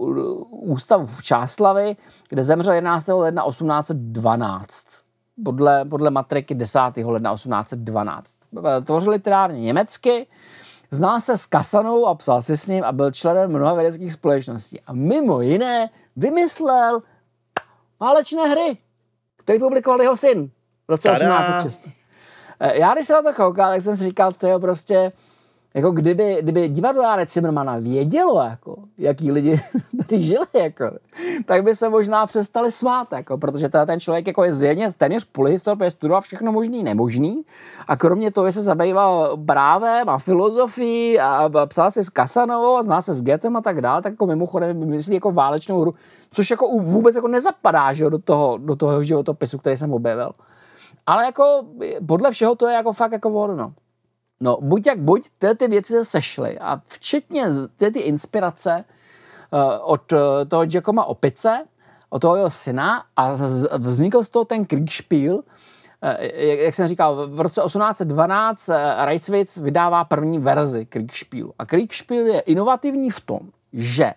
[0.50, 1.96] ústavu v Čáslavi,
[2.28, 3.08] kde zemřel 11.
[3.08, 4.86] ledna 1812
[5.44, 6.78] podle, podle matriky 10.
[7.04, 8.34] ledna 1812.
[8.84, 10.26] Tvořil literárně německy,
[10.90, 14.80] znal se s Kasanou a psal si s ním a byl členem mnoha vědeckých společností.
[14.86, 17.02] A mimo jiné vymyslel
[18.00, 18.78] válečné hry,
[19.36, 20.50] který publikoval jeho syn
[20.88, 21.88] v roce 1806.
[22.60, 25.12] Eh, já když se na to koukal, tak jsem si říkal, to je prostě
[25.74, 29.60] Jako kdyby, kdyby divadoláre Zimmermana vědělo, jako, jaký lidi
[30.06, 30.90] tady žili, jako,
[31.46, 35.76] tak by se možná přestali smát, jako, protože ten člověk jako je zjevně téměř polyhistor,
[35.88, 37.42] studoval všechno možný nemožný
[37.88, 43.00] a kromě toho se zabýval právem a filozofií a psal si s Kasanovou a zná
[43.00, 45.94] se s Getem a tak dále, tak jako mimochodem myslí jako válečnou hru,
[46.30, 50.32] což jako vůbec jako nezapadá že, do, toho, do toho životopisu, který jsem objevil.
[51.06, 51.64] Ale jako
[52.06, 53.72] podle všeho to je jako fakt jako ono.
[54.42, 58.84] No, buď jak buď, tyhle ty věci se sešly a včetně ty, ty inspirace
[59.50, 61.64] uh, od uh, toho Giacomo Opice,
[62.10, 65.42] od toho jeho syna a z, vznikl z toho ten Kriegspiel, uh,
[66.20, 68.74] jak, jak jsem říkal, v roce 1812 uh,
[69.04, 71.54] Reiswitz vydává první verzi Kriegspielu.
[71.58, 73.40] A Kriegspiel je inovativní v tom,
[73.72, 74.14] že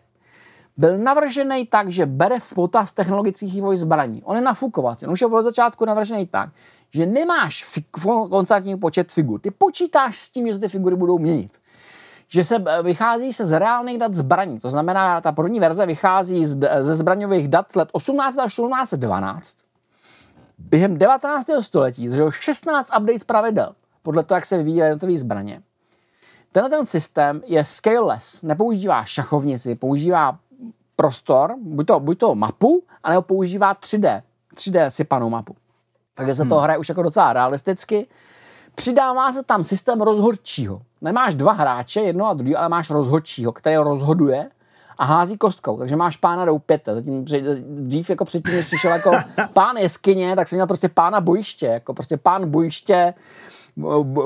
[0.77, 4.21] byl navržený tak, že bere v potaz technologický vývoj zbraní.
[4.23, 5.05] On je nafukovací.
[5.05, 6.49] On už je od začátku navržený tak,
[6.89, 9.39] že nemáš fi- konstantní počet figur.
[9.39, 11.59] Ty počítáš s tím, že ty figury budou měnit.
[12.27, 14.59] Že se eh, vychází se z reálných dat zbraní.
[14.59, 19.57] To znamená, ta první verze vychází z, ze zbraňových dat let 18 až 1812.
[20.57, 21.47] Během 19.
[21.59, 25.61] století zažil 16 update pravidel podle toho, jak se vyvíjí jednotlivé zbraně.
[26.51, 30.39] Tenhle ten systém je scaleless, nepoužívá šachovnici, používá
[30.95, 34.21] prostor, buď to, buď to mapu, anebo používá 3D,
[34.55, 35.55] 3D sypanou mapu.
[36.13, 36.49] Takže se hmm.
[36.49, 38.07] to hraje už jako docela realisticky.
[38.75, 40.81] Přidává se tam systém rozhodčího.
[41.01, 44.49] Nemáš dva hráče, jedno a druhý, ale máš rozhodčího, který rozhoduje
[44.97, 45.77] a hází kostkou.
[45.77, 46.95] Takže máš pána do pěte.
[46.95, 47.25] Zatím,
[47.65, 49.11] dřív jako předtím, než přišel jako
[49.53, 51.65] pán jeskyně, tak jsem měl prostě pána bojiště.
[51.65, 53.13] Jako prostě pán bojiště,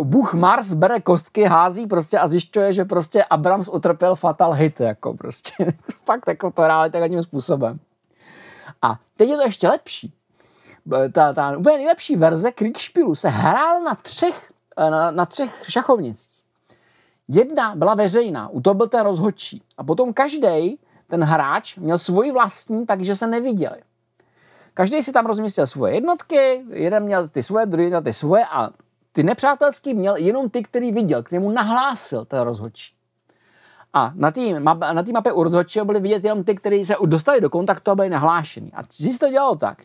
[0.04, 4.80] Bůh Mars bere kostky, hází prostě a zjišťuje, že prostě Abrams utrpěl fatal hit.
[4.80, 5.54] Jako prostě.
[6.06, 7.80] Fakt jako to hráli takým způsobem.
[8.82, 10.14] A teď je to ještě lepší
[11.12, 16.38] ta, ta úplně nejlepší verze Kriegspielu se hrál na třech, eh, na, na třech šachovnicích.
[17.28, 19.64] Jedna byla veřejná, u toho byl ten rozhodčí.
[19.78, 23.82] A potom každý ten hráč měl svoji vlastní, takže se neviděli.
[24.74, 28.70] Každý si tam rozmístil svoje jednotky, jeden měl ty svoje, druhý měl ty svoje a
[29.17, 32.93] ty nepřátelský měl jenom ty, který viděl, který mu nahlásil ten rozhodčí.
[33.93, 37.49] A na té na mapě u rozhodčího byly vidět jenom ty, kteří se dostali do
[37.49, 38.71] kontaktu a byli nahlášeni.
[38.73, 39.82] A si to dělalo tak,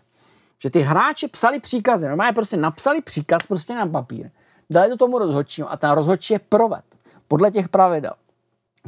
[0.58, 4.30] že ty hráči psali příkazy, normálně prostě napsali příkaz prostě na papír,
[4.70, 6.84] dali to tomu rozhodčímu a ten rozhodčí je proved
[7.28, 8.12] podle těch pravidel.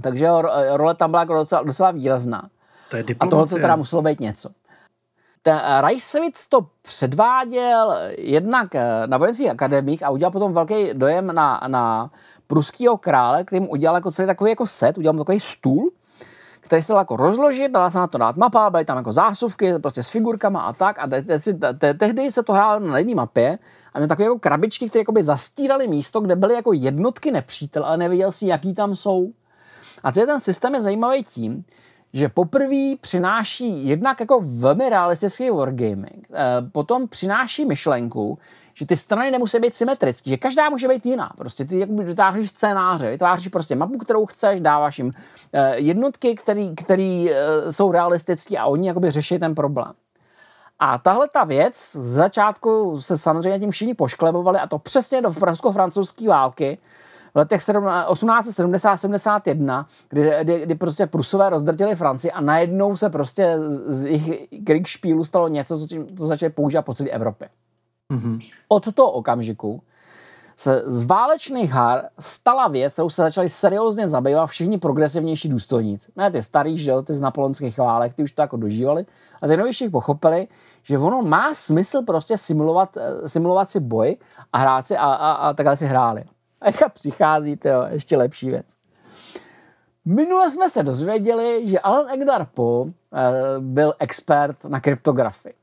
[0.00, 0.28] Takže
[0.72, 2.50] role tam byla docela, docela výrazná.
[2.90, 4.50] To je a tohle se teda muselo být něco.
[5.44, 11.60] Ten Reiswitz to předváděl jednak eh, na vojenských akademiích a udělal potom velký dojem na,
[11.66, 12.10] na
[12.46, 15.90] pruského krále, který mu udělal jako celý takový jako set, udělal mu takový stůl,
[16.60, 19.78] který se dal jako rozložit, dala se na to dát mapa, byly tam jako zásuvky,
[19.78, 20.98] prostě s figurkama a tak.
[20.98, 23.58] A te, te, te, tehdy se to hrálo na jedné mapě
[23.94, 27.96] a měl takové jako krabičky, které jako zastíraly místo, kde byly jako jednotky nepřítel, ale
[27.96, 29.32] nevěděl si, jaký tam jsou.
[30.02, 31.64] A celý ten systém je zajímavý tím,
[32.14, 38.38] že poprvé přináší jednak jako velmi realistický wargaming, eh, potom přináší myšlenku,
[38.74, 41.32] že ty strany nemusí být symetrické, že každá může být jiná.
[41.36, 45.12] Prostě ty jakoby vytváříš scénáře, vytváříš prostě mapu, kterou chceš, dáváš jim
[45.52, 46.34] eh, jednotky,
[46.76, 49.92] které eh, jsou realistické a oni jakoby řeší ten problém.
[50.78, 55.30] A tahle ta věc z začátku se samozřejmě tím všichni pošklebovali a to přesně do
[55.72, 56.78] francouzské války,
[57.34, 64.04] v letech 1870-71, kdy, kdy, kdy prostě Prusové rozdrtili Francii a najednou se prostě z
[64.04, 67.48] jejich Kriegspílu stalo něco, co to začali používat po celé Evropě.
[68.12, 68.40] Mm-hmm.
[68.68, 69.82] Od toho okamžiku
[70.56, 76.12] se z válečných her stala věc, kterou se začali seriózně zabývat všichni progresivnější důstojníci.
[76.16, 79.06] Ne ty starý, že jo, ty z napoleonských válek, ty už to jako dožívali,
[79.42, 80.48] a ty novější pochopili,
[80.82, 84.16] že ono má smysl prostě simulovat, eh, simulovat si boj
[84.52, 86.24] a hrát si a, a, a takhle si hráli.
[86.64, 88.66] A jak přichází, to ještě lepší věc.
[90.04, 93.20] Minule jsme se dozvěděli, že Alan Edgar Poe eh,
[93.58, 95.54] byl expert na kryptografii.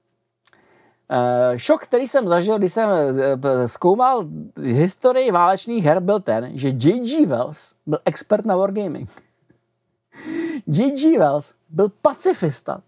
[1.11, 4.25] Uh, šok, který jsem zažil, když jsem uh, zkoumal
[4.61, 7.25] historii válečných her, byl ten, že J.G.
[7.25, 9.09] Wells byl expert na wargaming.
[10.67, 11.17] J.G.
[11.17, 12.81] Wells byl pacifista.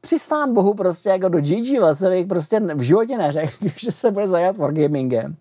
[0.00, 1.80] Přistán bohu prostě jako do J.G.
[1.80, 5.36] Wellsovi prostě v životě neřekl, že se bude zajímat wargamingem.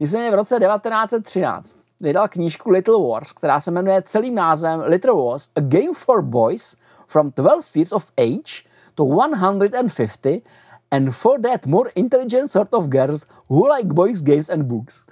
[0.00, 5.48] Nicméně v roce 1913 vydal knížku Little Wars, která se jmenuje celým názvem Little Wars,
[5.56, 10.42] A Game for Boys from 12 Years of Age to 150
[10.90, 15.04] and for that more intelligent sort of girls who like boys, games and books.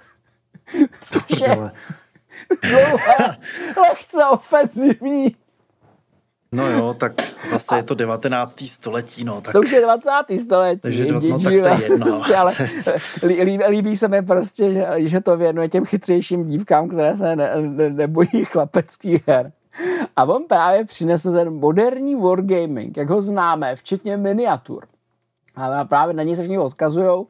[1.05, 1.57] Což je
[3.77, 5.35] lehce ofenzivní
[6.51, 7.13] No jo, tak
[7.49, 8.67] zase je to 19.
[8.67, 9.41] století, no.
[9.41, 9.53] Tak...
[9.53, 10.11] To už je 20.
[10.39, 10.81] století.
[10.81, 12.05] Takže no, tak to je jedno.
[12.05, 12.53] Prostě, ale
[13.23, 17.51] líbí, líbí se mi prostě, že, že to věnuje těm chytřejším dívkám, které se ne,
[17.61, 19.51] ne, nebojí chlapeckých her.
[20.15, 24.85] A on právě přinesl ten moderní wargaming, jak ho známe, včetně miniatur.
[25.55, 27.27] A právě na něj se všichni odkazujou.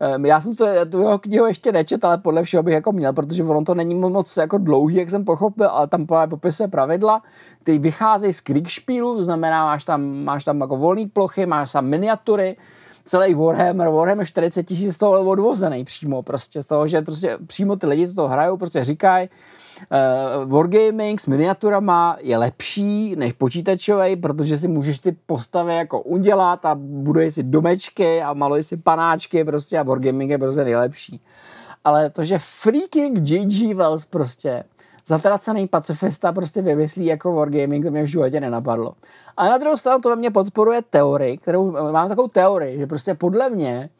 [0.00, 3.12] Ehm, já jsem to, tu jeho knihu ještě nečet, ale podle všeho bych jako měl,
[3.12, 7.22] protože ono to není moc jako dlouhý, jak jsem pochopil, ale tam popisuje pravidla,
[7.64, 11.86] ty vycházejí z Kriegspílu, to znamená, máš tam, máš tam jako volné plochy, máš tam
[11.86, 12.56] miniatury,
[13.04, 17.76] celý Warhammer, Warhammer 40 tisíc z toho odvozený přímo, prostě z toho, že prostě přímo
[17.76, 19.28] ty lidi, co to hrajou, prostě říkají,
[20.44, 26.64] uh, Wargaming s miniaturama je lepší než počítačový, protože si můžeš ty postavy jako udělat
[26.64, 31.20] a buduješ si domečky a maluješ si panáčky prostě a Wargaming je prostě nejlepší.
[31.84, 33.74] Ale to, že freaking G.G.
[33.74, 34.64] Wells prostě
[35.06, 38.94] zatracený pacifista prostě vymyslí jako Wargaming, to mě v životě nenapadlo.
[39.36, 43.14] A na druhou stranu to ve mně podporuje teorii, kterou mám takovou teorii, že prostě
[43.14, 43.90] podle mě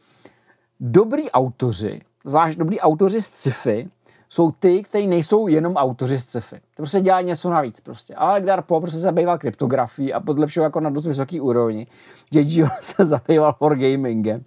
[0.80, 3.88] dobrý autoři, zvlášť dobrý autoři z sci-fi,
[4.28, 6.56] jsou ty, kteří nejsou jenom autoři z sci-fi.
[6.56, 8.14] To prostě dělá něco navíc prostě.
[8.14, 11.86] Ale Edgar Poe prostě se zabýval kryptografií a podle všeho jako na dost vysoký úrovni.
[12.32, 12.66] J.G.
[12.80, 14.44] se zabýval wargamingem.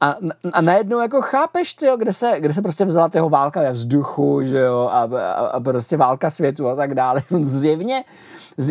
[0.00, 0.16] A,
[0.52, 3.72] a najednou jako chápeš, ty, jo, kde, se, kde se prostě vzala toho válka ve
[3.72, 7.22] vzduchu, že jo, a, a, a prostě válka světu a tak dále.
[7.40, 8.04] Zjevně,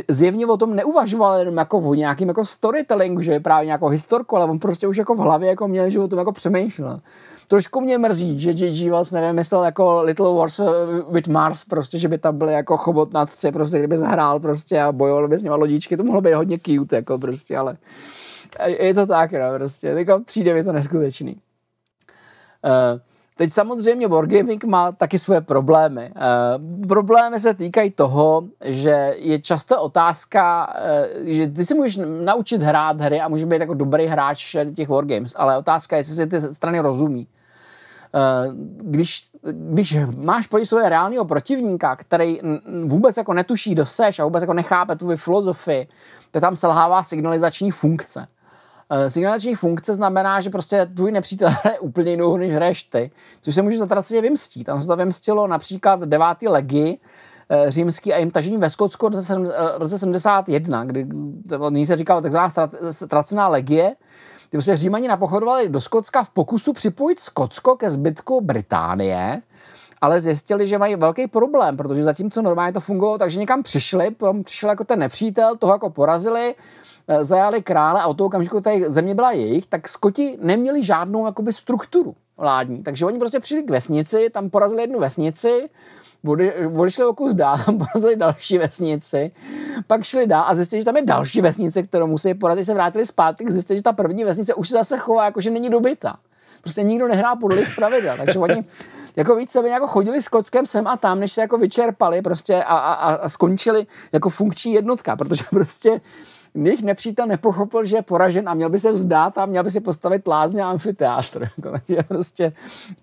[0.08, 4.38] zjevně o tom neuvažoval jenom jako o nějakým jako storytellingu, že je právě nějakou historku,
[4.38, 7.00] ale on prostě už jako v hlavě jako měl, že o tom jako přemýšlel.
[7.48, 8.90] Trošku mě mrzí, že J.G.
[8.90, 10.60] Wells nevím, myslel jako Little Wars
[11.10, 15.28] with Mars, prostě, že by tam byly jako chobotnatci, prostě, kdyby zahrál prostě a bojoval
[15.28, 17.78] by s nimi lodičky, to mohlo být hodně cute, jako prostě, ale
[18.66, 21.42] je to tak, no, prostě, jako přijde mi to neskutečný.
[22.64, 23.00] Uh,
[23.36, 26.12] Teď samozřejmě Wargaming má taky svoje problémy.
[26.18, 30.74] Uh, problémy se týkají toho, že je často otázka,
[31.22, 34.90] uh, že ty si můžeš naučit hrát hry a můžeš být jako dobrý hráč těch
[34.90, 37.28] Wargames, ale otázka je, jestli si ty strany rozumí.
[38.14, 42.40] Uh, když, když máš proti sobě reálného protivníka, který
[42.86, 45.88] vůbec jako netuší, kdo seš a vůbec jako nechápe tvou filozofii,
[46.32, 48.28] tak tam selhává signalizační funkce.
[48.92, 53.56] Uh, signalizační funkce znamená, že prostě tvůj nepřítel je úplně jinou než hraješ ty, což
[53.56, 54.64] se může zatraceně vymstít.
[54.64, 56.98] Tam se to vymstilo například devátý legy,
[57.50, 61.08] eh, římský a jim tažení ve Skotsku v roce 71, kdy
[61.70, 62.50] nyní se říkalo takzvaná
[62.90, 63.96] ztracená legie,
[64.50, 69.42] ty prostě Římani napochodovali do Skotska v pokusu připojit Skotsko ke zbytku Británie,
[70.02, 74.70] ale zjistili, že mají velký problém, protože zatímco normálně to fungovalo, takže někam přišli, přišel
[74.70, 76.81] jako ten nepřítel, toho jako porazili, Eh,
[77.22, 81.54] zajali krále a od toho okamžiku tady země byla jejich, tak Skoti neměli žádnou jakoby
[81.54, 82.84] strukturu vládní.
[82.84, 85.70] Takže oni prostě přišli k vesnici, tam porazili jednu vesnici,
[86.78, 89.32] odešli o kus dál, porazili další vesnici,
[89.88, 93.06] pak šli dál a zjistili, že tam je další vesnice, kterou musí porazit, se vrátili
[93.06, 96.16] zpátky, zjistili, že ta první vesnice už se zase chová, jako že není dobyta.
[96.62, 98.64] Prostě nikdo nehrá podle jejich pravidel, takže oni
[99.16, 102.64] jako víc sebe jako chodili s kockem sem a tam, než se jako vyčerpali prostě
[102.64, 106.02] a, a, a skončili jako funkční jednotka, protože prostě
[106.56, 109.80] jejich nepřítel nepochopil, že je poražen a měl by se vzdát a měl by si
[109.80, 111.50] postavit lázně a amfiteátr.
[111.88, 112.54] Jako, prostě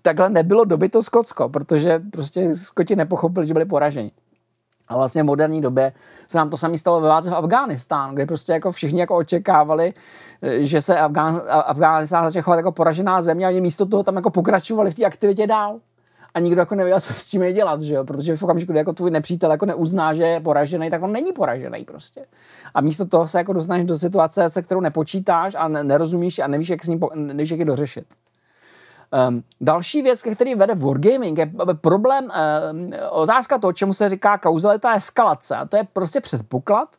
[0.01, 4.11] takhle nebylo dobyto Skotsko, protože prostě Skoti nepochopili, že byli poraženi.
[4.87, 5.93] A vlastně v moderní době
[6.27, 9.93] se nám to samé stalo ve válce v Afghánistánu, kde prostě jako všichni jako očekávali,
[10.59, 14.29] že se Afgán, Afghánistán začne chovat jako poražená země a oni místo toho tam jako
[14.29, 15.79] pokračovali v té aktivitě dál
[16.39, 18.03] a nikdo jako nevěděl, co s tím je dělat, že jo?
[18.03, 21.31] protože v okamžiku, kdy jako tvůj nepřítel jako neuzná, že je poražený, tak on není
[21.31, 22.25] poražený prostě.
[22.73, 26.69] A místo toho se jako dostaneš do situace, se kterou nepočítáš a nerozumíš a nevíš,
[26.69, 28.05] jak, s ním, nevíš, jak je dořešit.
[29.29, 32.23] Um, další věc, který vede Wargaming, je problém,
[32.71, 35.55] um, otázka toho, čemu se říká kauzalita eskalace.
[35.55, 36.89] A to je prostě předpoklad,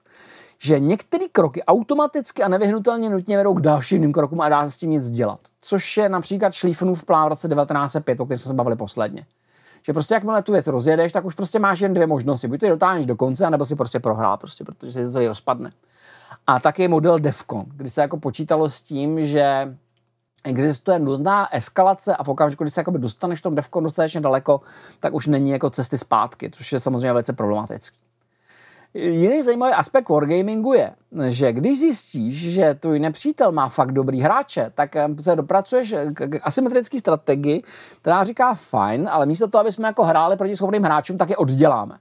[0.63, 4.77] že některé kroky automaticky a nevyhnutelně nutně vedou k dalším krokům a dá se s
[4.77, 5.41] tím nic dělat.
[5.61, 9.27] Což je například Schlieffenův plán v roce 1905, o kterém jsme se bavili posledně.
[9.83, 12.49] Že prostě jakmile tu věc rozjedeš, tak už prostě máš jen dvě možnosti.
[12.49, 15.73] Buď to dotáhneš do konce, nebo si prostě prohrál, prostě, protože se to celý rozpadne.
[16.47, 19.77] A taky je model DEFCON, kdy se jako počítalo s tím, že
[20.45, 24.61] existuje nutná eskalace a v okamžiku, kdy se dostaneš v tom DEFCON dostatečně daleko,
[25.01, 28.10] tak už není jako cesty zpátky, což je samozřejmě velice problematický.
[28.95, 30.93] Jiný zajímavý aspekt wargamingu je,
[31.29, 36.99] že když zjistíš, že tvůj nepřítel má fakt dobrý hráče, tak se dopracuješ k asymetrické
[36.99, 37.63] strategii,
[38.01, 41.37] která říká fajn, ale místo toho, aby jsme jako hráli proti schopným hráčům, tak je
[41.37, 41.99] odděláme.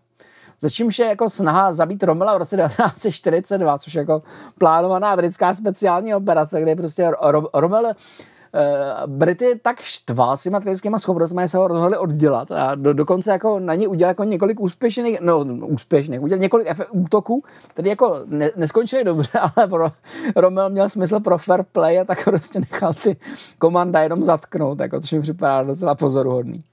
[0.60, 4.24] Začímž je jako snaha zabít Romela v roce 1942, což je jako
[4.58, 7.12] plánovaná americká speciální operace, kde prostě
[7.54, 7.94] Rommel
[9.06, 13.60] Brity tak štval s těma technickými schopnostmi, se ho rozhodli oddělat a do, dokonce jako
[13.60, 19.04] na ně udělal jako několik úspěšných, no úspěšných, udělal několik útoků, které jako ne, neskončily
[19.04, 19.92] dobře, ale pro
[20.36, 23.18] Romel měl smysl pro fair play a tak prostě nechal ty
[23.58, 26.64] komanda jenom zatknout, jako, což mi připadá docela pozoruhodný.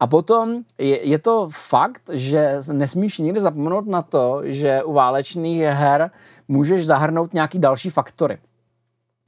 [0.00, 5.60] A potom je, je to fakt, že nesmíš nikdy zapomenout na to, že u válečných
[5.60, 6.10] her
[6.48, 8.38] můžeš zahrnout nějaký další faktory.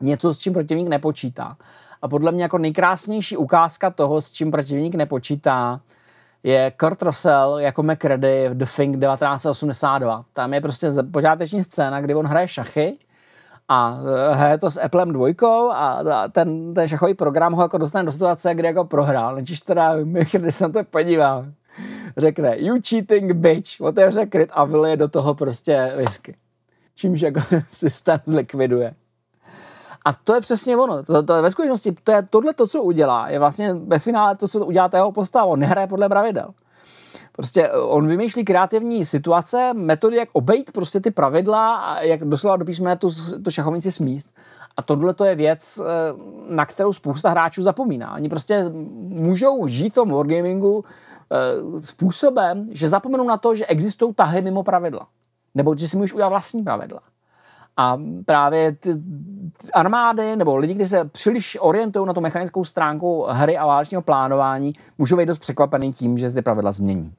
[0.01, 1.57] Něco, s čím protivník nepočítá.
[2.03, 5.81] A podle mě jako nejkrásnější ukázka toho, s čím protivník nepočítá,
[6.43, 10.25] je Kurt Russell jako McCready v The Thing 1982.
[10.33, 12.99] Tam je prostě počáteční scéna, kdy on hraje šachy
[13.69, 18.05] a eh, hraje to s Applem dvojkou a ten, ten šachový program ho jako dostane
[18.05, 19.35] do situace, kdy jako prohrál.
[19.35, 19.95] Nečiž teda,
[20.33, 21.47] když se na to podívá,
[22.17, 26.37] řekne, you cheating bitch, otevře kryt a vylije do toho prostě whisky.
[26.95, 27.41] Čímž jako
[27.71, 28.95] systém zlikviduje.
[30.05, 31.03] A to je přesně ono.
[31.03, 34.37] To, to je ve skutečnosti, to je tohle to, co udělá, je vlastně ve finále
[34.37, 35.45] to, co udělá jeho postava.
[35.45, 36.55] On nehraje podle pravidel.
[37.39, 42.57] Prostě eh, on vymýšlí kreativní situace, metody, jak obejít prostě ty pravidla a jak doslova
[42.57, 43.11] do písmene tu,
[43.45, 44.35] tu šachovnici smíst.
[44.77, 45.85] A tohle to je věc, eh,
[46.49, 48.15] na kterou spousta hráčů zapomíná.
[48.15, 48.65] Oni prostě
[48.99, 54.63] můžou žít v tom wargamingu eh, způsobem, že zapomenou na to, že existují tahy mimo
[54.63, 55.07] pravidla.
[55.55, 57.01] Nebo že si můžeš udělat vlastní pravidla.
[57.81, 58.91] A právě ty
[59.75, 64.75] armády nebo lidi, kteří se příliš orientují na tu mechanickou stránku hry a válečního plánování,
[64.99, 67.13] můžou být dost překvapený tím, že zde pravidla změní.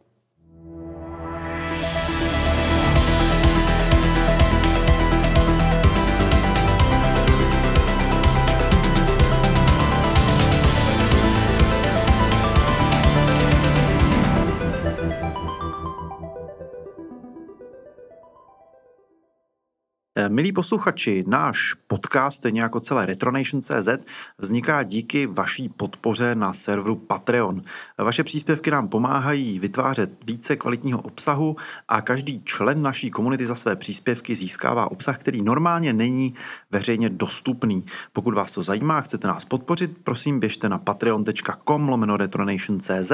[20.28, 23.90] Milí posluchači, náš podcast, stejně jako celé Retronation.cz,
[24.38, 27.62] vzniká díky vaší podpoře na serveru Patreon.
[27.98, 31.56] Vaše příspěvky nám pomáhají vytvářet více kvalitního obsahu
[31.88, 36.34] a každý člen naší komunity za své příspěvky získává obsah, který normálně není
[36.72, 37.86] veřejně dostupný.
[38.14, 43.12] Pokud vás to zajímá, chcete nás podpořit, prosím běžte na patreon.com lomeno retronation.cz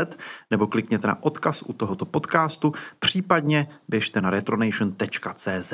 [0.52, 5.74] nebo klikněte na odkaz u tohoto podcastu, případně běžte na retronation.cz.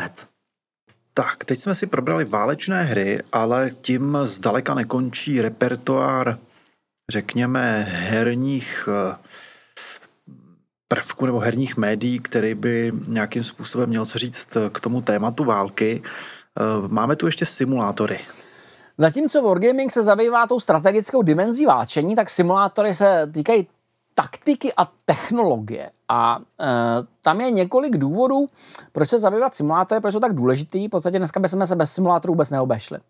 [1.13, 6.39] Tak, teď jsme si probrali válečné hry, ale tím zdaleka nekončí repertoár,
[7.09, 9.15] řekněme, herních eh,
[10.87, 16.03] prvků nebo herních médií, který by nějakým způsobem měl co říct k tomu tématu války.
[16.03, 18.19] Eh, máme tu ještě simulátory.
[18.97, 23.67] Zatímco Wargaming se zabývá tou strategickou dimenzí válčení, tak simulátory se týkají
[24.13, 25.91] taktiky a technologie.
[26.09, 26.65] A e,
[27.21, 28.47] tam je několik důvodů,
[28.91, 30.87] proč se zabývat simulátory, proč jsou tak důležitý.
[30.87, 32.97] V podstatě dneska bychom se bez simulátorů vůbec neobešli.
[32.97, 33.01] E,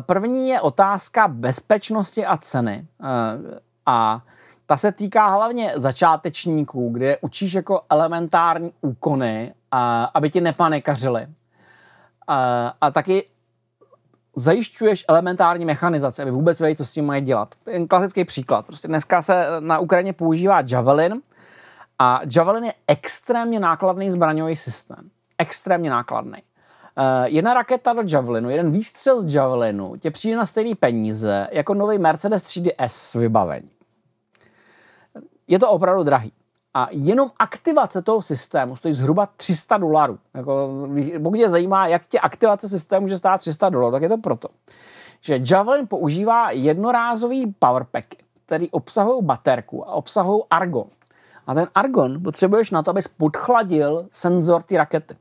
[0.00, 2.86] první je otázka bezpečnosti a ceny.
[3.02, 4.22] E, a
[4.66, 11.26] ta se týká hlavně začátečníků, kde učíš jako elementární úkony, a, aby ti nepanikařili.
[12.26, 13.28] A, a taky
[14.36, 17.54] zajišťuješ elementární mechanizaci, aby vůbec věděli, co s tím mají dělat.
[17.88, 18.66] Klasický příklad.
[18.66, 21.20] Prostě dneska se na Ukrajině používá Javelin
[21.98, 25.10] a Javelin je extrémně nákladný zbraňový systém.
[25.38, 26.38] Extrémně nákladný.
[26.98, 31.74] Uh, jedna raketa do Javelinu, jeden výstřel z Javelinu tě přijde na stejné peníze jako
[31.74, 33.70] nový Mercedes 3D S vybavení.
[35.48, 36.32] Je to opravdu drahý.
[36.74, 40.18] A jenom aktivace toho systému stojí zhruba 300 dolarů.
[40.34, 40.68] Jako,
[41.22, 44.48] pokud je zajímá, jak tě aktivace systému může stát 300 dolarů, tak je to proto,
[45.20, 48.16] že Javelin používá jednorázový powerpacky,
[48.46, 50.86] který obsahují baterku a obsahují argon.
[51.46, 55.16] A ten argon potřebuješ na to, abys podchladil senzor ty rakety.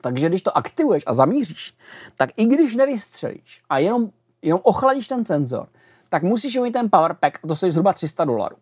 [0.00, 1.74] Takže když to aktivuješ a zamíříš,
[2.16, 4.10] tak i když nevystřelíš a jenom,
[4.42, 5.66] jenom ochladíš ten senzor,
[6.08, 8.56] tak musíš mít ten powerpack a to stojí zhruba 300 dolarů.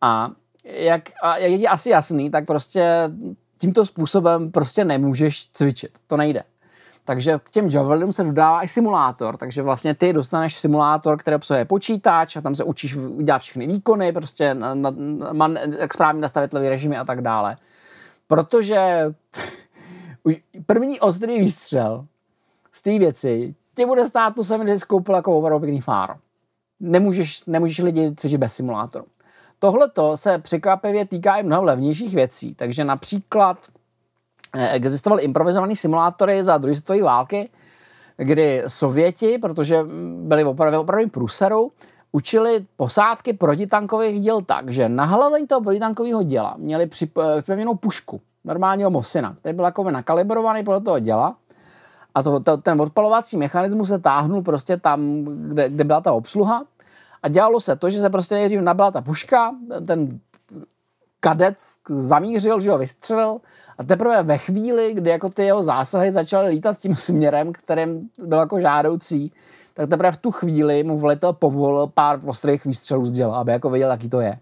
[0.00, 0.30] A
[0.64, 3.10] jak, a jak je asi jasný, tak prostě
[3.58, 5.90] tímto způsobem prostě nemůžeš cvičit.
[6.06, 6.42] To nejde.
[7.04, 11.64] Takže k těm Javelinům se dodává i simulátor, takže vlastně ty dostaneš simulátor, který obsahuje
[11.64, 14.90] počítač a tam se učíš udělat všechny výkony, prostě na, na,
[15.32, 17.56] na, jak správně nastavit levý režimy a tak dále.
[18.26, 19.12] Protože
[20.66, 22.06] první ostrý výstřel
[22.72, 26.14] z té věci tě bude stát to že jsi koupil jako opravdu pěkný fáro.
[26.80, 29.04] Nemůžeš, nemůžeš lidi cvičit bez simulátoru.
[29.60, 33.58] Tohle se překvapivě týká i mnoho levnějších věcí, takže například
[34.54, 37.50] eh, existovaly improvizované simulátory za druhé světové války,
[38.16, 39.84] kdy Sověti, protože
[40.22, 41.72] byli opravdu opravdu průseru,
[42.12, 48.90] učili posádky protitankových děl tak, že na hlavě toho protitankového děla měli připevněnou pušku, normálního
[48.90, 51.36] Mosina, který byl jako nakalibrovaný podle toho děla
[52.14, 56.64] A to, to, ten odpalovací mechanismus se táhnul prostě tam, kde, kde byla ta obsluha.
[57.22, 59.54] A dělalo se to, že se prostě nejdřív nabila ta puška,
[59.86, 60.20] ten
[61.20, 61.56] kadet
[61.88, 63.38] zamířil, že ho vystřelil
[63.78, 68.38] a teprve ve chvíli, kdy jako ty jeho zásahy začaly lítat tím směrem, kterým byl
[68.38, 69.32] jako žádoucí,
[69.74, 73.70] tak teprve v tu chvíli mu vletel povolil pár ostrých výstřelů z děla, aby jako
[73.70, 74.38] věděl, jaký to je.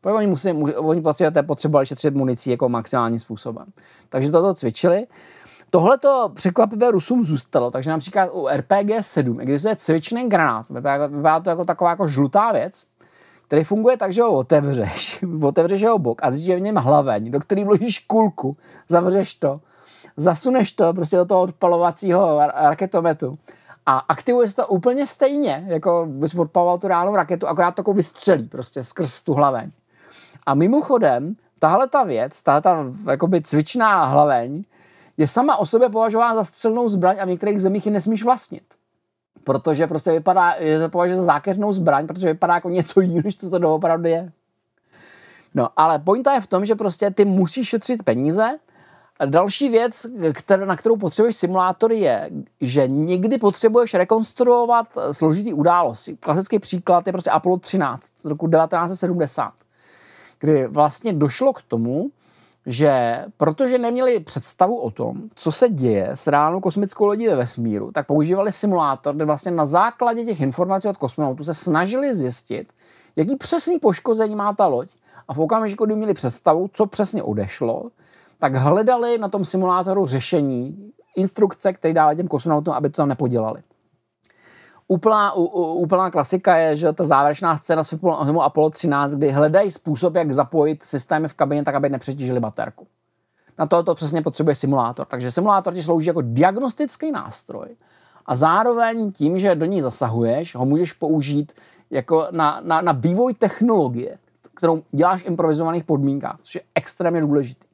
[0.00, 3.66] Protože oni, musí, oni potřebovali, potřebovali šetřit municí jako maximálním způsobem.
[4.08, 5.06] Takže toto cvičili.
[5.74, 11.64] Tohle to překvapivé Rusům zůstalo, takže například u RPG-7 existuje cvičný granát, vypadá to jako
[11.64, 12.86] taková jako žlutá věc,
[13.46, 17.40] který funguje tak, že ho otevřeš, otevřeš jeho bok a zjistíš, v něm hlaveň, do
[17.40, 18.56] který vložíš kulku,
[18.88, 19.60] zavřeš to,
[20.16, 23.38] zasuneš to prostě do toho odpalovacího raketometu
[23.86, 27.92] a aktivuje se to úplně stejně, jako bys odpaloval tu reálnou raketu, akorát to jako
[27.92, 29.70] vystřelí prostě skrz tu hlaveň.
[30.46, 32.84] A mimochodem, tahle ta věc, tahle ta
[33.42, 34.64] cvičná hlaveň,
[35.16, 38.64] je sama o sobě považována za střelnou zbraň a v některých zemích ji nesmíš vlastnit.
[39.44, 43.34] Protože prostě vypadá, je to považuje za zákeřnou zbraň, protože vypadá jako něco jiného, než
[43.34, 44.32] to, to doopravdy je.
[45.54, 48.58] No, ale pointa je v tom, že prostě ty musíš šetřit peníze.
[49.26, 56.16] Další věc, který, na kterou potřebuješ simulátory, je, že někdy potřebuješ rekonstruovat složitý události.
[56.16, 59.52] Klasický příklad je prostě Apollo 13 z roku 1970,
[60.38, 62.10] kdy vlastně došlo k tomu,
[62.66, 67.92] že protože neměli představu o tom, co se děje s reálnou kosmickou lodí ve vesmíru,
[67.92, 72.72] tak používali simulátor, kde vlastně na základě těch informací od kosmonautů se snažili zjistit,
[73.16, 74.88] jaký přesný poškození má ta loď.
[75.28, 77.90] A v okamžiku, kdy měli představu, co přesně odešlo,
[78.38, 83.62] tak hledali na tom simulátoru řešení, instrukce, které dávali těm kosmonautům, aby to tam nepodělali.
[84.92, 90.14] Úplná, úplná klasika je, že ta závěrečná scéna z filmu Apollo 13, kdy hledají způsob,
[90.14, 92.86] jak zapojit systémy v kabině tak, aby nepřetížili baterku.
[93.58, 95.06] Na to to přesně potřebuje simulátor.
[95.06, 97.66] Takže simulátor ti slouží jako diagnostický nástroj.
[98.26, 101.52] A zároveň tím, že do ní zasahuješ, ho můžeš použít
[101.90, 104.18] jako na, na, na vývoj technologie,
[104.54, 107.68] kterou děláš v improvizovaných podmínkách, což je extrémně důležitý.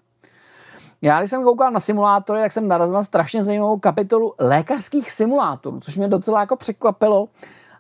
[1.02, 5.80] Já, když jsem koukal na simulátory, tak jsem narazil na strašně zajímavou kapitolu lékařských simulátorů,
[5.80, 7.28] což mě docela jako překvapilo.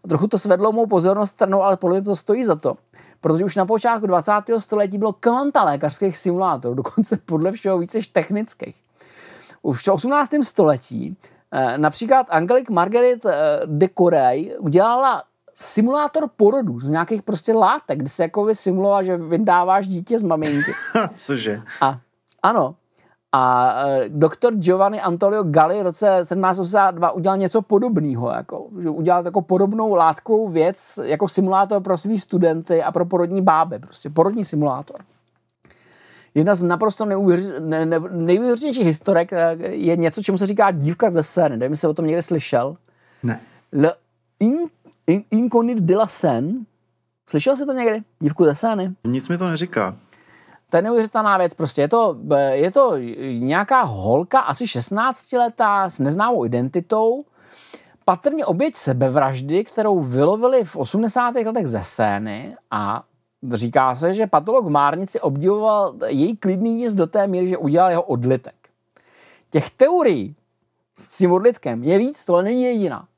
[0.08, 2.76] Trochu to svedlo mou pozornost stranou, ale podle mě to stojí za to.
[3.20, 4.32] Protože už na počátku 20.
[4.58, 8.76] století bylo kvanta lékařských simulátorů, dokonce podle všeho více technických.
[9.62, 10.30] Už v 18.
[10.42, 11.16] století
[11.52, 15.22] eh, například Angelique Marguerite eh, de Corey udělala
[15.54, 20.72] simulátor porodu z nějakých prostě látek, kdy se jako simuloval, že vydáváš dítě z maminky.
[21.14, 21.62] Cože?
[21.80, 22.00] A
[22.42, 22.74] ano,
[23.32, 29.24] a uh, doktor Giovanni Antonio Galli v roce 1782 udělal něco podobného, jako, že udělal
[29.24, 34.44] jako podobnou látkovou věc jako simulátor pro svý studenty a pro porodní báby, prostě porodní
[34.44, 34.96] simulátor.
[36.34, 38.00] Jedna z naprosto ne, ne,
[38.82, 41.56] historek eh, je něco, čemu se říká dívka ze Seine.
[41.56, 42.76] Nevím, jestli o tom někde slyšel.
[43.22, 43.40] Ne.
[43.72, 43.92] Le
[44.40, 44.56] in,
[45.06, 46.52] in, Inconit de la Seine.
[47.30, 48.02] Slyšel jsi to někdy?
[48.20, 48.94] Dívku ze Seine?
[49.04, 49.96] Nic mi to neříká.
[50.70, 51.54] To je neuvěřitelná věc.
[51.54, 52.16] Prostě je to,
[52.50, 52.96] je to
[53.38, 57.24] nějaká holka, asi 16 letá, s neznámou identitou,
[58.04, 61.34] patrně oběť sebevraždy, kterou vylovili v 80.
[61.34, 63.02] letech ze scény a
[63.52, 68.02] říká se, že patolog Márnici obdivoval její klidný jízd do té míry, že udělal jeho
[68.02, 68.54] odlitek.
[69.50, 70.36] Těch teorií
[70.98, 73.08] s tím odlitkem je víc, tohle není jediná.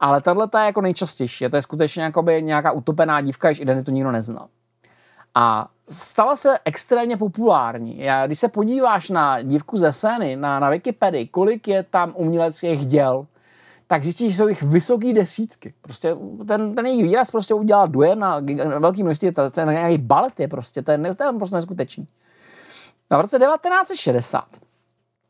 [0.00, 1.48] Ale tahle je jako nejčastější.
[1.50, 4.48] To je skutečně nějaká utopená dívka, jež identitu nikdo neznal.
[5.34, 7.98] A stala se extrémně populární.
[7.98, 12.86] Já, když se podíváš na dívku ze scény, na, na Wikipedii, kolik je tam uměleckých
[12.86, 13.26] děl,
[13.86, 15.74] tak zjistíš, že jsou jich vysoký desítky.
[15.80, 16.16] Prostě
[16.48, 20.48] ten, ten jejich výraz prostě udělal dojem na, na velký množství, ten nějaký balet je
[20.48, 22.08] prostě, to je, to je prostě neskutečný.
[23.10, 24.44] A v roce 1960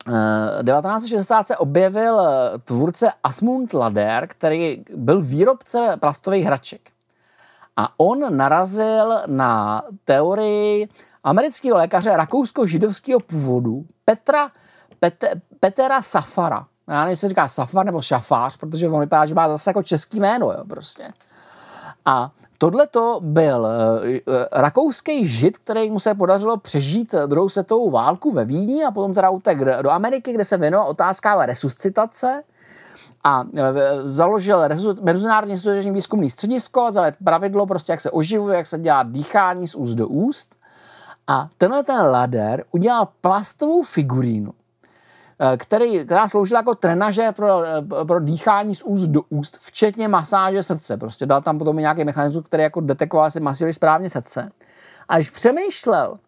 [0.04, 2.20] 1960 eh, se objevil
[2.64, 6.90] tvůrce Asmund Lader, který byl výrobce plastových hraček.
[7.76, 10.88] A on narazil na teorii
[11.24, 14.50] amerického lékaře rakousko-židovského původu Petra,
[15.00, 16.66] Pete, Petera Safara.
[16.88, 20.20] Já nevím, jestli říká Safar nebo Šafář, protože on vypadá, že má zase jako český
[20.20, 21.12] jméno, jo, prostě.
[22.04, 28.30] A tohle to byl uh, rakouský žid, který mu se podařilo přežít druhou světovou válku
[28.30, 32.42] ve Vídni a potom teda utek do Ameriky, kde se věnoval otázkám resuscitace
[33.24, 33.62] a e,
[34.08, 34.68] založil
[35.02, 39.74] Mezinárodní instituční výzkumný středisko, zavedl pravidlo prostě, jak se oživuje, jak se dělá dýchání z
[39.74, 40.56] úst do úst.
[41.26, 44.52] A tenhle ten lader udělal plastovou figurínu,
[45.38, 50.08] e, který, která sloužila jako trenaže pro, e, pro dýchání z úst do úst, včetně
[50.08, 50.96] masáže srdce.
[50.96, 54.50] Prostě dal tam potom nějaký mechanismus, který jako detekoval, jestli masírovali správně srdce.
[55.08, 56.18] A když přemýšlel,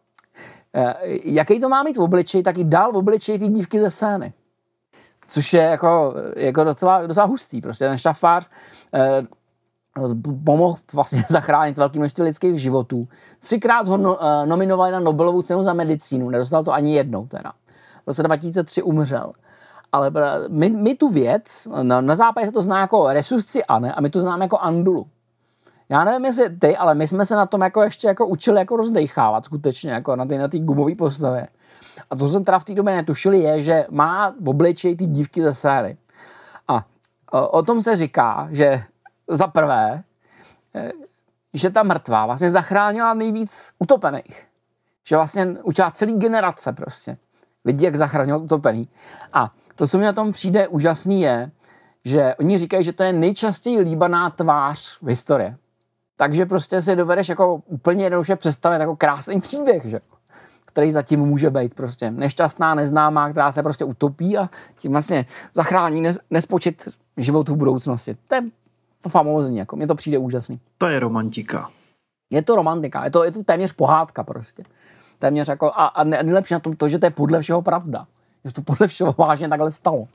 [1.25, 4.33] jaký to má mít v obličeji, tak i dal v obličeji ty dívky ze scény
[5.35, 7.61] což je jako, jako docela, docela hustý.
[7.61, 8.49] Prostě ten šafář
[8.95, 9.23] eh,
[10.45, 13.09] pomohl vlastně zachránit velké množství lidských životů.
[13.39, 17.53] Třikrát ho no, eh, nominovali na Nobelovu cenu za medicínu, nedostal to ani jednou teda.
[18.05, 19.33] V roce 2003 umřel.
[19.93, 20.11] Ale
[20.49, 24.11] my, my tu věc, na, na západě se to zná jako resusci Ane a my
[24.11, 25.07] to známe jako Andulu.
[25.89, 28.77] Já nevím, jestli ty, ale my jsme se na tom jako ještě jako učili jako
[28.77, 31.49] rozdechávat skutečně, jako na té na gumové postavě.
[32.11, 35.43] A to jsem teda v té době netušil, je, že má v obličeji ty dívky
[35.43, 35.97] ze séry.
[36.69, 36.87] A
[37.33, 38.83] o tom se říká, že
[39.29, 40.03] za prvé,
[40.75, 40.93] e,
[41.55, 44.47] že ta mrtvá vlastně zachránila nejvíc utopených.
[45.05, 47.17] Že vlastně učila celý generace prostě.
[47.65, 48.89] Lidi, jak zachránil utopený.
[49.33, 51.51] A to, co mi na tom přijde úžasný, je,
[52.05, 55.55] že oni říkají, že to je nejčastěji líbaná tvář v historii.
[56.17, 60.01] Takže prostě si dovedeš jako úplně jednoduše představit jako krásný příběh, že?
[60.75, 66.03] Který zatím může být prostě nešťastná, neznámá, která se prostě utopí a tím vlastně zachrání
[66.31, 68.17] nespočet životů v budoucnosti.
[68.29, 68.43] To je
[69.09, 70.61] famózní, jako mně to přijde úžasný.
[70.79, 71.69] To je romantika.
[72.31, 74.65] Je to romantika, je to, je to téměř pohádka prostě.
[75.19, 78.07] Téměř jako, a, a nejlepší na tom to, že to je podle všeho pravda.
[78.45, 80.09] Že to podle všeho vážně takhle stalo.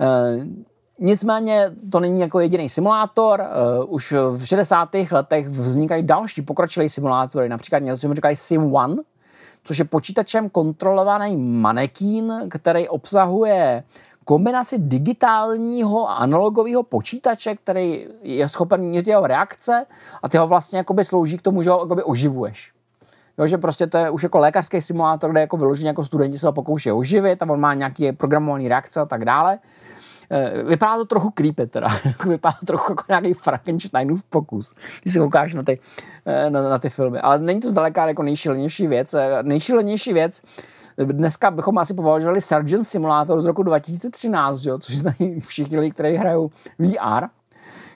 [0.00, 0.70] E,
[1.02, 3.44] Nicméně to není jako jediný simulátor.
[3.80, 4.88] Uh, už v 60.
[5.10, 8.96] letech vznikají další pokročilé simulátory, například něco, co říkají Sim One,
[9.64, 13.84] což je počítačem kontrolovaný manekín, který obsahuje
[14.24, 19.86] kombinaci digitálního a analogového počítače, který je schopen měřit jeho reakce
[20.22, 22.72] a ty ho vlastně jakoby slouží k tomu, že ho jakoby oživuješ.
[23.38, 26.46] Jo, že prostě to je už jako lékařský simulátor, kde jako vyloženě jako studenti se
[26.46, 29.58] ho pokouší oživit a on má nějaké programované reakce a tak dále.
[30.32, 31.88] Eh, vypadá to trochu creepy teda,
[32.26, 35.78] vypadá to trochu jako nějaký Frankensteinův pokus, když se koukáš na ty,
[36.26, 37.20] eh, na, na ty filmy.
[37.20, 39.14] Ale není to zdaleka jako nejšílenější věc.
[39.14, 40.42] Eh, nejšílenější věc,
[40.98, 46.16] dneska bychom asi považovali Surgeon Simulator z roku 2013, jo, což znají všichni lidi, kteří
[46.16, 47.26] hrajou VR,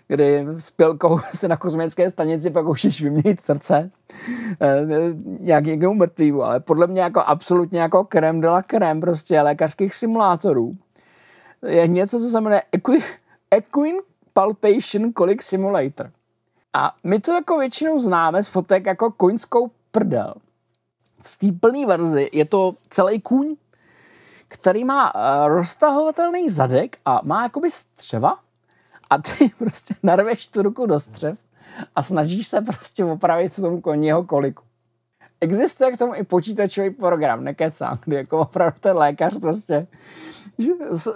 [0.08, 3.90] kdy s pilkou se na kozmické stanici pokoušíš vyměnit srdce
[5.40, 9.94] nějak někomu mrtvýmu, ale podle mě jako absolutně jako krem de la krem prostě lékařských
[9.94, 10.76] simulátorů
[11.66, 13.04] je něco, co se jmenuje Equi,
[13.50, 13.98] Equine
[14.32, 16.10] Palpation Colic Simulator.
[16.72, 20.34] A my to jako většinou známe z fotek jako koňskou prdel.
[21.20, 23.56] V té plné verzi je to celý kůň,
[24.48, 28.38] který má uh, roztahovatelný zadek a má jakoby střeva
[29.10, 31.38] a ty prostě narveš tu ruku do střev
[31.96, 34.62] a snažíš se prostě opravit tomu koni jeho koliku.
[35.44, 39.86] Existuje k tomu i počítačový program, nekecám, kdy jako opravdu ten lékař prostě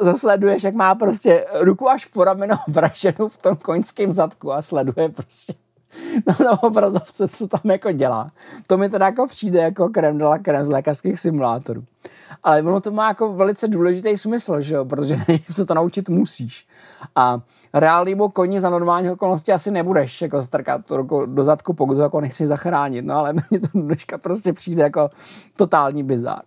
[0.00, 5.08] zasleduješ, jak má prostě ruku až po rameno vraženou v tom koňském zadku a sleduje
[5.08, 5.54] prostě
[6.26, 8.30] na, na obrazovce, co tam jako dělá.
[8.66, 11.84] To mi teda jako přijde jako krem dala krem z lékařských simulátorů.
[12.42, 14.84] Ale ono to má jako velice důležitý smysl, že jo?
[14.84, 15.16] protože
[15.50, 16.66] se to naučit musíš.
[17.16, 17.40] A
[17.74, 22.02] reálnému koni za normální okolnosti asi nebudeš jako strkat tu ruku do zadku, pokud ho
[22.02, 23.04] jako nechci zachránit.
[23.04, 25.10] No ale mně to dneška prostě přijde jako
[25.56, 26.42] totální bizár.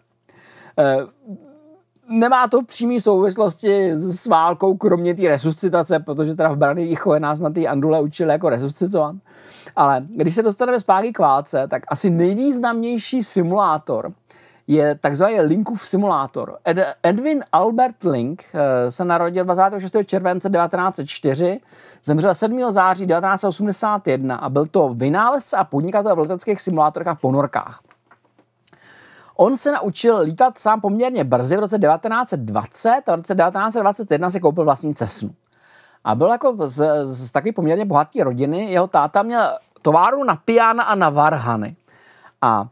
[0.80, 0.98] Eh,
[2.12, 7.40] nemá to přímý souvislosti s válkou, kromě té resuscitace, protože teda v Brany výchově nás
[7.40, 9.16] na té Andule učili jako resuscitovat.
[9.76, 14.14] Ale když se dostaneme zpátky k válce, tak asi nejvýznamnější simulátor
[14.68, 16.58] je takzvaný Linkův simulátor.
[16.68, 19.96] Ed, Edwin Albert Link eh, se narodil 26.
[20.06, 21.60] července 1904,
[22.04, 22.72] zemřel 7.
[22.72, 27.82] září 1981 a byl to vynálezce a podnikatel v leteckých simulátorech a ponorkách.
[29.44, 34.40] On se naučil lítat sám poměrně brzy v roce 1920 a v roce 1921 si
[34.40, 35.30] koupil vlastní Cessnu.
[36.04, 38.72] A byl jako z, z taky poměrně bohaté rodiny.
[38.72, 41.76] Jeho táta měl továru na piana a na varhany.
[42.42, 42.68] A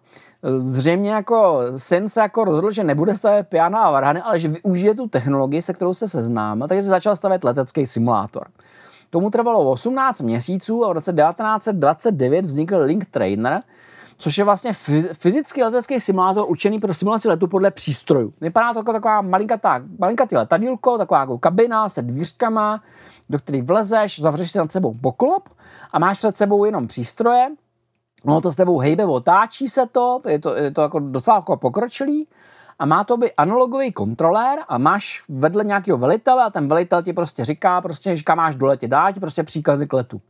[0.58, 4.96] zřejmě jako syn se jako rozhodl, že nebude stavět piana a varhany, ale že využije
[4.96, 8.48] tu technologii, se kterou se seznámil, takže se začal stavět letecký simulátor.
[9.10, 13.62] Tomu trvalo 18 měsíců a v roce 1929 vznikl Link Trainer,
[14.22, 14.74] což je vlastně
[15.14, 18.34] fyzický letecký simulátor určený pro simulaci letu podle přístrojů.
[18.42, 22.84] Vypadá to jako taková malinkatá, malinkatý letadílko, taková jako kabina s dvířkama,
[23.30, 25.50] do kterých vlezeš, zavřeš si nad sebou poklop
[25.92, 27.50] a máš před sebou jenom přístroje,
[28.26, 31.58] No to s tebou hejbe, otáčí se to, je to, je to jako docela jako
[31.58, 32.28] pokročilý
[32.80, 37.14] a má to by analogový kontrolér a máš vedle nějakého velitele a ten velitel ti
[37.14, 40.22] prostě říká, prostě, že kam máš doletět, dá ti prostě příkazy k letu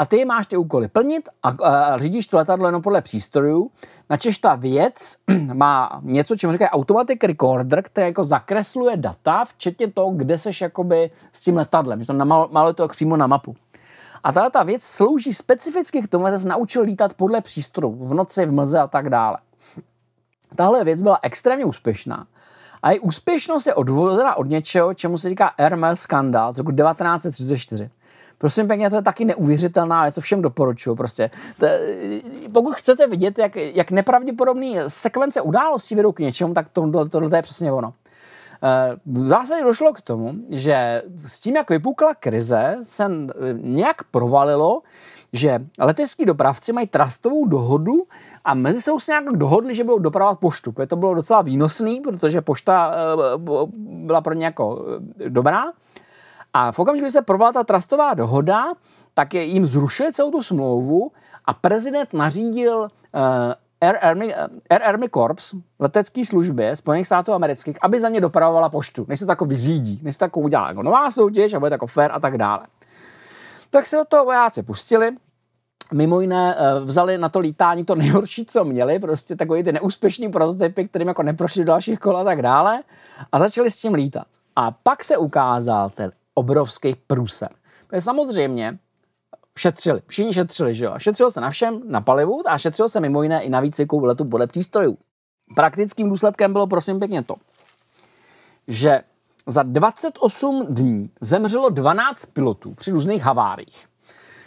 [0.00, 3.70] a ty máš ty úkoly plnit a, a řídíš to letadlo jenom podle přístrojů.
[4.10, 5.16] Načež ta věc
[5.52, 11.10] má něco, čemu říkají automatic recorder, který jako zakresluje data, včetně toho, kde seš jakoby
[11.32, 13.56] s tím letadlem, že to namaluje to přímo na mapu.
[14.24, 18.14] A tahle ta věc slouží specificky k tomu, že se naučil lítat podle přístrojů, v
[18.14, 19.38] noci, v mlze a tak dále.
[20.56, 22.26] Tahle věc byla extrémně úspěšná
[22.82, 27.90] A její úspěšnost je odvozena od něčeho, čemu se říká RML skandál z roku 1934.
[28.40, 30.96] Prosím pěkně, to je taky neuvěřitelná věc, to všem doporučuju.
[30.96, 31.30] Prostě.
[31.58, 31.66] To,
[32.52, 37.42] pokud chcete vidět, jak, jak nepravděpodobný sekvence událostí vedou k něčemu, tak tohle, tohle je
[37.42, 37.94] přesně ono.
[38.62, 43.10] Eh, v zásadě došlo k tomu, že s tím, jak vypukla krize, se
[43.52, 44.82] nějak provalilo,
[45.32, 47.92] že letecký dopravci mají trastovou dohodu
[48.44, 50.74] a mezi sebou se nějak dohodli, že budou dopravovat poštu.
[50.86, 53.38] To bylo docela výnosný, protože pošta eh,
[53.76, 54.84] byla pro ně jako
[55.26, 55.64] eh, dobrá.
[56.54, 58.64] A v okamžiku, kdy se provala ta trastová dohoda,
[59.14, 61.12] tak je, jim zrušili celou tu smlouvu
[61.44, 62.88] a prezident nařídil uh,
[63.80, 64.34] Air Army,
[64.70, 69.26] Air Army Corps, letecké službě Spojených států amerických, aby za ně dopravovala poštu, než se
[69.26, 72.10] to jako vyřídí, než se to jako udělá jako nová soutěž a bude jako fair
[72.12, 72.66] a tak dále.
[73.70, 75.10] Tak se do toho vojáci pustili,
[75.92, 80.28] mimo jiné eh, vzali na to lítání to nejhorší, co měli, prostě takový ty neúspěšný
[80.28, 82.82] prototypy, kterým jako neprošli do dalších kol a tak dále
[83.32, 84.26] a začali s tím lítat.
[84.56, 87.48] A pak se ukázal ten obrovský průser.
[87.86, 88.78] Protože samozřejmě
[89.58, 90.94] šetřili, všichni šetřili, že jo.
[90.98, 94.24] šetřilo se na všem, na palivu a šetřilo se mimo jiné i na výcviku letu
[94.24, 94.98] podle přístrojů.
[95.54, 97.34] Praktickým důsledkem bylo prosím pěkně to,
[98.68, 99.00] že
[99.46, 103.86] za 28 dní zemřelo 12 pilotů při různých haváriích.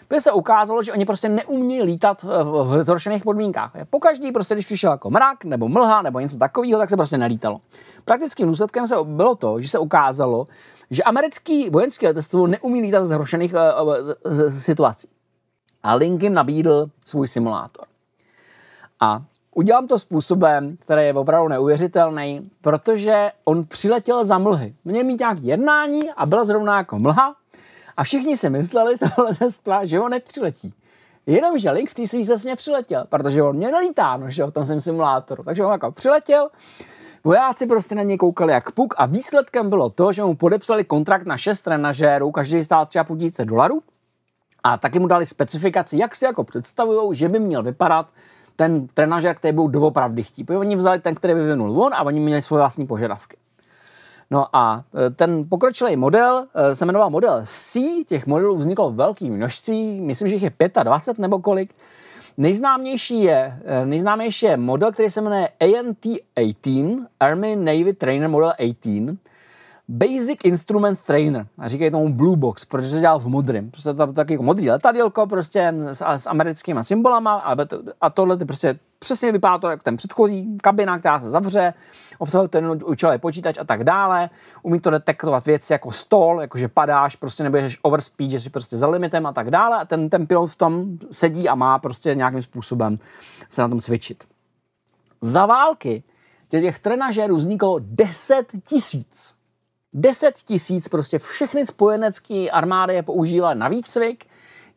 [0.08, 3.72] Protože se ukázalo, že oni prostě neumějí lítat v zhoršených podmínkách.
[3.90, 7.62] Pokaždý prostě, když přišel jako mrak, nebo mlha, nebo něco takového, tak se prostě nelítalo.
[8.06, 10.48] Praktickým důsledkem se bylo to, že se ukázalo,
[10.92, 15.08] že americký vojenský letectvo neumí lítat z zhoršených uh, situací.
[15.84, 17.86] A Link jim nabídl svůj simulátor.
[19.00, 19.22] A
[19.56, 24.76] udělám to způsobem, který je opravdu neuvěřitelný, protože on přiletěl za mlhy.
[24.86, 27.36] Měl mít nějaké jednání a byla zrovna jako mlha
[27.98, 30.74] a všichni si mysleli z toho letectva, že ho nepřiletí.
[31.26, 35.44] Jenomže Link v té svý přiletěl, protože on měl lítáno, že v tom svém simulátoru.
[35.44, 36.50] Takže on jako přiletěl,
[37.26, 41.26] Vojáci prostě na něj koukali jak puk a výsledkem bylo to, že mu podepsali kontrakt
[41.26, 43.82] na šest trenažérů, každý stál třeba tisíce dolarů
[44.64, 48.08] a taky mu dali specifikaci, jak si jako představují, že by měl vypadat
[48.56, 50.50] ten trenažer, který byl doopravdy chtít.
[50.50, 53.38] Oni vzali ten, který vyvinul on a oni měli svoje vlastní požadavky.
[54.32, 59.26] No a e, ten pokročilý model e, se jmenoval model C, těch modelů vzniklo velké
[59.26, 60.52] množství, myslím, že jich je
[60.84, 61.76] 25 nebo kolik.
[62.38, 69.18] Nejznámější je, eh, nejznámější je model, který se jmenuje ANT-18, Army Navy Trainer Model 18,
[69.88, 71.48] Basic Instrument Trainer.
[71.58, 73.72] A říkají tomu Blue Box, protože se dělal v modrém.
[73.72, 78.38] Prostě to taky jako modrý letadílko prostě s, s americkými symbolama a, to, a tohle
[78.38, 81.74] prostě přesně vypadá to jak ten předchozí kabina, která se zavře,
[82.18, 84.30] obsahuje ten účelový počítač a tak dále.
[84.62, 88.78] Umí to detektovat věci jako stol, jako že padáš, prostě nebudeš overspeed, že jsi prostě
[88.78, 89.78] za limitem a tak dále.
[89.78, 93.00] A ten, ten pilot v tom sedí a má prostě nějakým způsobem
[93.50, 94.24] se na tom cvičit.
[95.22, 96.04] Za války
[96.50, 99.36] těch trenažérů vzniklo 10 tisíc.
[99.94, 104.26] 10 tisíc, prostě všechny spojenecké armády je používaly na výcvik,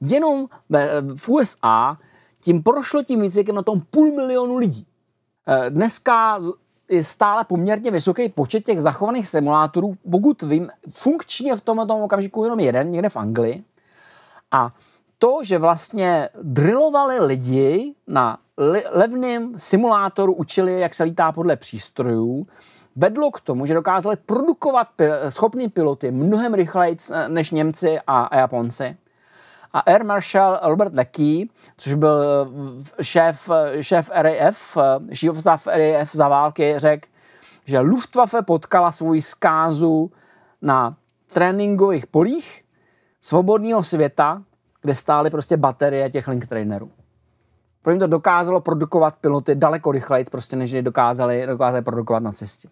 [0.00, 0.46] jenom
[1.16, 1.98] v USA
[2.40, 4.86] tím prošlo tím výcvikem na tom půl milionu lidí.
[5.46, 6.40] Eh, dneska
[7.02, 12.90] stále poměrně vysoký počet těch zachovaných simulátorů, pokud vím, funkčně v tomto okamžiku jenom jeden,
[12.90, 13.64] někde v Anglii.
[14.50, 14.72] A
[15.18, 18.38] to, že vlastně drillovali lidi na
[18.92, 22.46] levném simulátoru, učili, jak se lítá podle přístrojů,
[22.96, 24.88] vedlo k tomu, že dokázali produkovat
[25.28, 26.96] schopný piloty mnohem rychleji
[27.28, 28.96] než Němci a Japonci.
[29.76, 32.22] A Air Marshal Robert Leckey, což byl
[32.98, 34.78] eh, šéf, eh, šéf RAF,
[35.12, 37.08] šéf stav RAF za války, řekl,
[37.64, 40.10] že Luftwaffe potkala svůj zkázu
[40.62, 40.96] na
[41.32, 42.64] tréninkových polích
[43.20, 44.42] svobodného světa,
[44.82, 46.90] kde stály prostě baterie těch link trainerů.
[47.82, 52.68] Pro jim to dokázalo produkovat piloty daleko rychleji, prostě než dokázali, dokázali produkovat na cestě.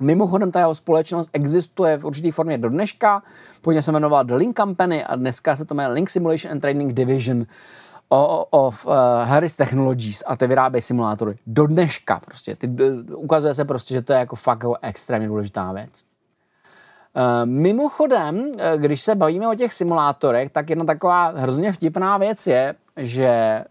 [0.00, 3.22] Mimochodem, ta jeho společnost existuje v určité formě do dneška,
[3.62, 6.92] původně se jmenovala The Link Company a dneska se to jmenuje Link Simulation and Training
[6.92, 7.46] Division
[8.50, 8.86] of
[9.24, 12.56] Harris Technologies a ty vyrábějí simulátory do dneška prostě.
[12.56, 12.70] Ty,
[13.14, 16.04] ukazuje se prostě, že to je jako fakt jako extrémně důležitá věc.
[17.16, 22.74] Uh, mimochodem, když se bavíme o těch simulátorech, tak jedna taková hrozně vtipná věc je,
[22.96, 23.64] že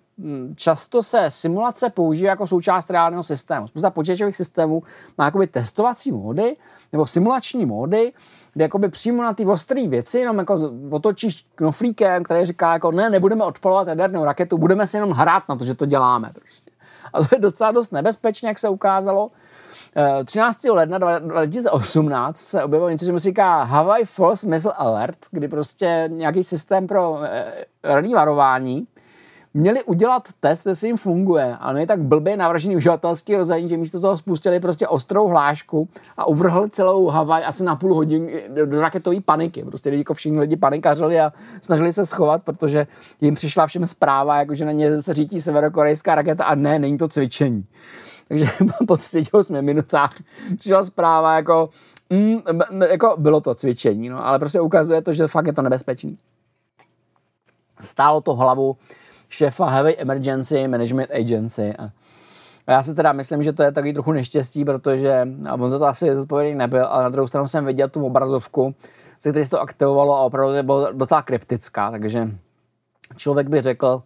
[0.55, 3.67] často se simulace používá jako součást reálného systému.
[3.67, 4.83] Spousta počítačových systémů
[5.17, 6.55] má jakoby testovací módy
[6.91, 8.13] nebo simulační módy,
[8.53, 13.09] kde jakoby přímo na ty ostré věci jenom jako otočíš knoflíkem, který říká jako ne,
[13.09, 16.31] nebudeme odpalovat jadernou raketu, budeme si jenom hrát na to, že to děláme.
[16.33, 16.71] Prostě.
[17.13, 19.31] A to je docela dost nebezpečné, jak se ukázalo.
[20.25, 20.65] 13.
[20.65, 26.09] Eh, ledna 2018 se objevilo něco, že se říká Hawaii Force Missile Alert, kdy prostě
[26.13, 27.65] nějaký systém pro eh,
[28.15, 28.87] varování
[29.53, 34.01] měli udělat test, jestli jim funguje, ale je tak blbě navržený uživatelský rozhraní, že místo
[34.01, 39.21] toho spustili prostě ostrou hlášku a uvrhli celou Havaj asi na půl hodiny do, raketové
[39.21, 39.63] paniky.
[39.63, 42.87] Prostě jako všichni lidi panikařili a snažili se schovat, protože
[43.21, 46.97] jim přišla všem zpráva, jako že na ně se řítí severokorejská raketa a ne, není
[46.97, 47.65] to cvičení.
[48.27, 48.45] Takže
[48.87, 50.13] po 38 minutách
[50.59, 51.69] přišla zpráva jako,
[52.09, 52.39] mm,
[52.89, 56.17] jako bylo to cvičení, no, ale prostě ukazuje to, že fakt je to nebezpečný.
[57.79, 58.77] Stálo to hlavu
[59.33, 61.73] šéfa Heavy Emergency Management Agency.
[61.77, 61.91] A
[62.71, 65.27] já si teda myslím, že to je takový trochu neštěstí, protože,
[65.59, 68.75] on to asi zodpovědný nebyl, ale na druhou stranu jsem viděl tu obrazovku,
[69.19, 72.27] se který se to aktivovalo a opravdu to bylo docela kryptická, takže
[73.17, 74.03] člověk by řekl,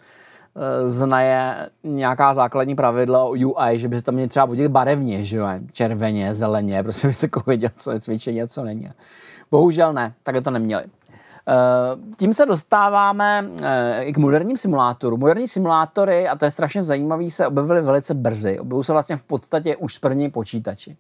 [0.55, 5.23] eh, znaje nějaká základní pravidla o UI, že by se tam měli třeba vodit barevně,
[5.23, 8.91] že jo, červeně, zeleně, prostě by se věděl, co je cvičení a co není.
[9.51, 10.83] Bohužel ne, tak to neměli.
[11.49, 15.19] Eh, tím se dostáváme eh, i k moderním simulátorům.
[15.19, 18.59] Moderní simulátory, a to je strašně zajímavé, se objevily velice brzy.
[18.59, 20.97] Objevují se vlastně v podstatě už z první počítači.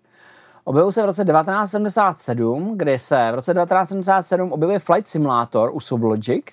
[0.63, 6.45] Objevil se v roce 1977, kdy se v roce 1977 objevil Flight Simulator u Sublogic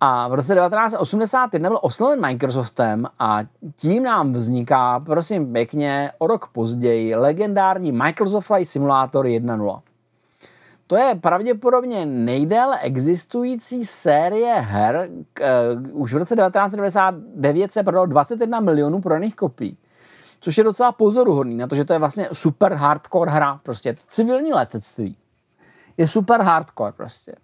[0.00, 3.40] a v roce 1981 byl osloven Microsoftem a
[3.76, 9.80] tím nám vzniká, prosím pěkně, o rok později legendární Microsoft Flight Simulator 1.0.
[10.90, 15.08] To je pravděpodobně nejdéle existující série her.
[15.90, 19.76] Uh, už v roce 1999 se prodalo 21 milionů prodaných kopií.
[20.40, 23.60] Což je docela pozoruhodný na to, že to je vlastně super hardcore hra.
[23.62, 25.16] Prostě civilní letectví
[25.96, 27.34] je super hardcore prostě.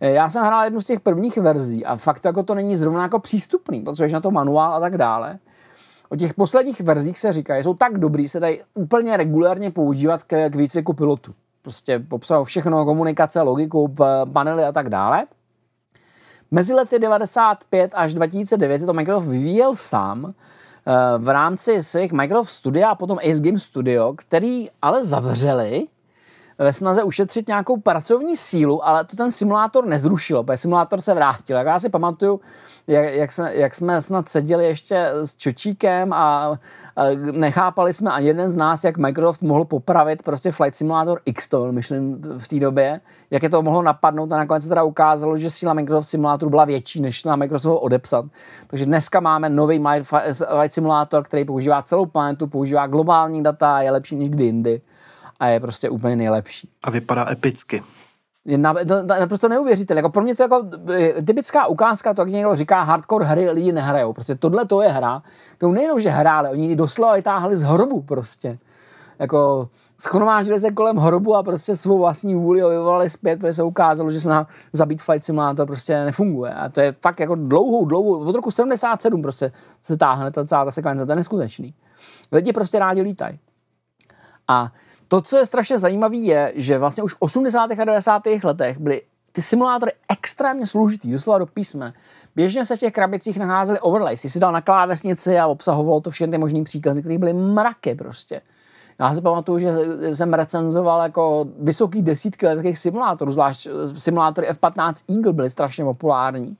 [0.00, 3.02] Eh, já jsem hrál jednu z těch prvních verzí a fakt jako to není zrovna
[3.02, 5.38] jako přístupný, protože na to manuál a tak dále.
[6.08, 10.22] O těch posledních verzích se říká, že jsou tak dobrý, se dají úplně regulárně používat
[10.22, 13.94] k, k výcviku pilotu prostě popsal všechno, komunikace, logiku,
[14.32, 15.26] panely a tak dále.
[16.50, 22.50] Mezi lety 95 až 2009 se to Microsoft vyvíjel sám eh, v rámci svých Microsoft
[22.50, 25.86] Studia a potom Ace Game Studio, který ale zavřeli
[26.60, 31.56] ve snaze ušetřit nějakou pracovní sílu, ale to ten simulátor nezrušilo, protože simulátor se vrátil.
[31.56, 32.40] Jak já si pamatuju,
[32.86, 36.58] jak, jak, jsme, jak jsme snad seděli ještě s Čočíkem a,
[36.96, 41.48] a nechápali jsme ani jeden z nás, jak Microsoft mohl popravit prostě Flight Simulator X,
[41.48, 43.00] to myslím v té době,
[43.30, 46.64] jak je to mohlo napadnout a nakonec se teda ukázalo, že síla Microsoft Simulatoru byla
[46.64, 48.24] větší, než na Microsoft odepsat.
[48.66, 54.16] Takže dneska máme nový Flight Simulator, který používá celou planetu, používá globální data, je lepší
[54.16, 54.80] než kdy jindy
[55.40, 56.68] a je prostě úplně nejlepší.
[56.82, 57.82] A vypadá epicky.
[58.44, 59.98] Je na, to, to, naprosto neuvěřitelné.
[59.98, 60.64] Jako pro mě to jako
[61.26, 64.12] typická ukázka, to jak někdo říká, hardcore hry lidi nehrajou.
[64.12, 65.22] Prostě tohle to je hra,
[65.58, 68.58] to nejenom, že hráli, oni ji doslova vytáhli z hrobu prostě.
[69.18, 69.68] Jako
[69.98, 74.20] schromáždili se kolem hrobu a prostě svou vlastní vůli vyvolali zpět, protože se ukázalo, že
[74.20, 76.54] se na zabít Flight Simulator prostě nefunguje.
[76.54, 80.64] A to je fakt jako dlouhou, dlouhou, od roku 77 prostě se táhne ta celá
[80.64, 81.74] ta sekvence, to je neskutečný.
[82.32, 83.38] Lidi prostě rádi lítají.
[84.48, 84.72] A
[85.10, 87.70] to, co je strašně zajímavé, je, že vlastně už v 80.
[87.70, 88.22] a 90.
[88.44, 89.02] letech byly
[89.32, 91.92] ty simulátory extrémně složitý, doslova do písme.
[92.36, 96.30] Běžně se v těch krabicích nacházely overlays, si dal na klávesnici a obsahovalo to všechny
[96.30, 98.40] ty možné příkazy, které byly mraky prostě.
[98.98, 99.72] Já si pamatuju, že
[100.14, 106.56] jsem recenzoval jako vysoký desítky leteckých simulátorů, zvlášť simulátory F-15 Eagle byly strašně populární.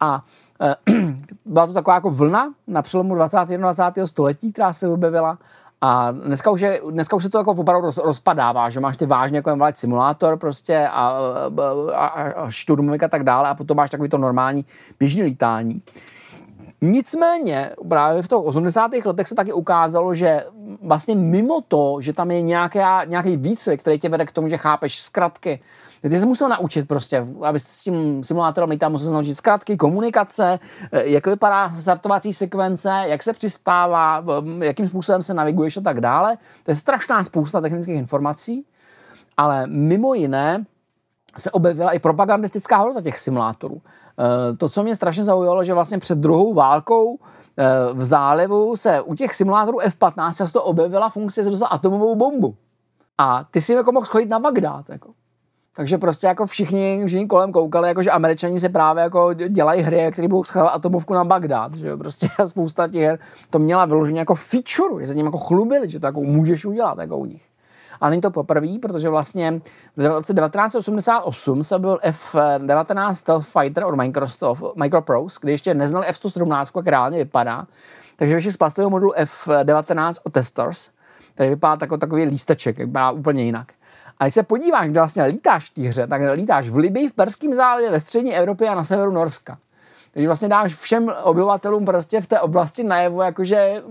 [0.00, 0.24] A
[0.60, 0.76] e,
[1.44, 3.36] byla to taková jako vlna na přelomu 20.
[3.36, 3.82] a 20.
[4.04, 5.38] století, která se objevila
[5.86, 9.06] a dneska už, je, dneska už se to jako opravdu roz, rozpadává, že máš ty
[9.06, 11.18] vážně jako mluvit simulátor prostě a,
[11.94, 14.64] a, a, a šturmovik a tak dále a potom máš takový to normální
[14.98, 15.82] běžný lítání.
[16.80, 18.90] Nicméně právě v těch 80.
[19.04, 20.44] letech se taky ukázalo, že
[20.82, 24.56] vlastně mimo to, že tam je nějaká, nějaký výcvik, který tě vede k tomu, že
[24.56, 25.60] chápeš zkratky,
[26.10, 30.58] ty se musel naučit prostě, aby s tím simulátorem lítá, musel se naučit zkrátky, komunikace,
[30.92, 34.24] eh, jak vypadá startovací sekvence, jak se přistává,
[34.60, 36.36] eh, jakým způsobem se naviguješ a tak dále.
[36.62, 38.66] To je strašná spousta technických informací,
[39.36, 40.64] ale mimo jiné
[41.38, 43.82] se objevila i propagandistická hodnota těch simulátorů.
[43.82, 47.18] Eh, to, co mě strašně zaujalo, že vlastně před druhou válkou
[47.92, 52.56] v zálivu se u těch simulátorů F-15 často objevila funkce, dostal atomovou bombu.
[53.18, 54.90] A ty si jako mohl schodit na Bagdád.
[54.90, 55.10] Jako.
[55.76, 60.08] Takže prostě jako všichni, všichni kolem koukali, jako že američani se právě jako dělají hry,
[60.12, 63.18] které budou schovat atomovku na Bagdád, že jo, prostě spousta těch her
[63.50, 66.98] to měla vyloženě jako feature, že se ním jako chlubili, že to jako můžeš udělat
[66.98, 67.42] jako u nich.
[68.00, 69.60] A není to poprvé, protože vlastně
[69.96, 76.66] v roce 1988 se byl F-19 Stealth Fighter od Microsoft, Microprose, kdy ještě neznali F-117,
[76.76, 77.66] jak reálně vypadá.
[78.16, 80.90] Takže vyšli z plastového modulu F-19 od Testers,
[81.34, 83.72] který vypadá jako takový lísteček, vypadá úplně jinak.
[84.18, 87.12] A když se podíváš, kde vlastně lítáš v té hře, tak lítáš v Libii, v
[87.12, 89.58] Perském zálivě, ve střední Evropě a na severu Norska.
[90.14, 93.82] Takže vlastně dáš všem obyvatelům prostě v té oblasti najevo, jakože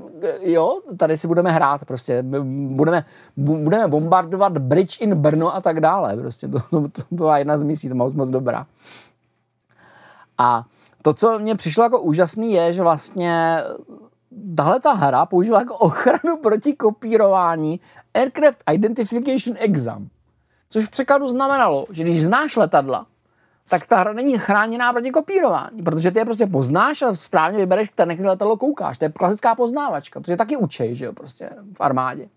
[0.42, 3.06] jo, tady si budeme hrát prostě, budeme,
[3.38, 6.18] budeme bombardovat bridge in Brno a tak dále.
[6.18, 8.66] Prostě to, to, to byla jedna z misí, to moc, moc dobrá.
[10.38, 10.66] A
[11.02, 13.64] to, co mně přišlo jako úžasný, je, že vlastně
[14.58, 17.80] tahle ta hra používala jako ochranu proti kopírování
[18.14, 20.08] Aircraft Identification Exam.
[20.70, 23.06] Což v překladu znamenalo, že když znáš letadla,
[23.70, 27.90] tak ta hra není chráněná proti kopírování, protože ty je prostě poznáš a správně vybereš,
[27.90, 28.98] které letadlo koukáš.
[28.98, 32.30] To je klasická poznávačka, to je taky učej, že jo, prostě v armádě.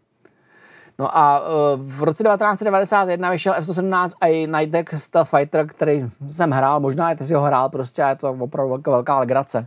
[0.98, 1.46] No a uh,
[1.80, 7.34] v roce 1991 vyšel F-117 i Night Stealth Fighter, který jsem hrál, možná ty si
[7.34, 9.66] ho hrál prostě a je to opravdu velká, velká legrace.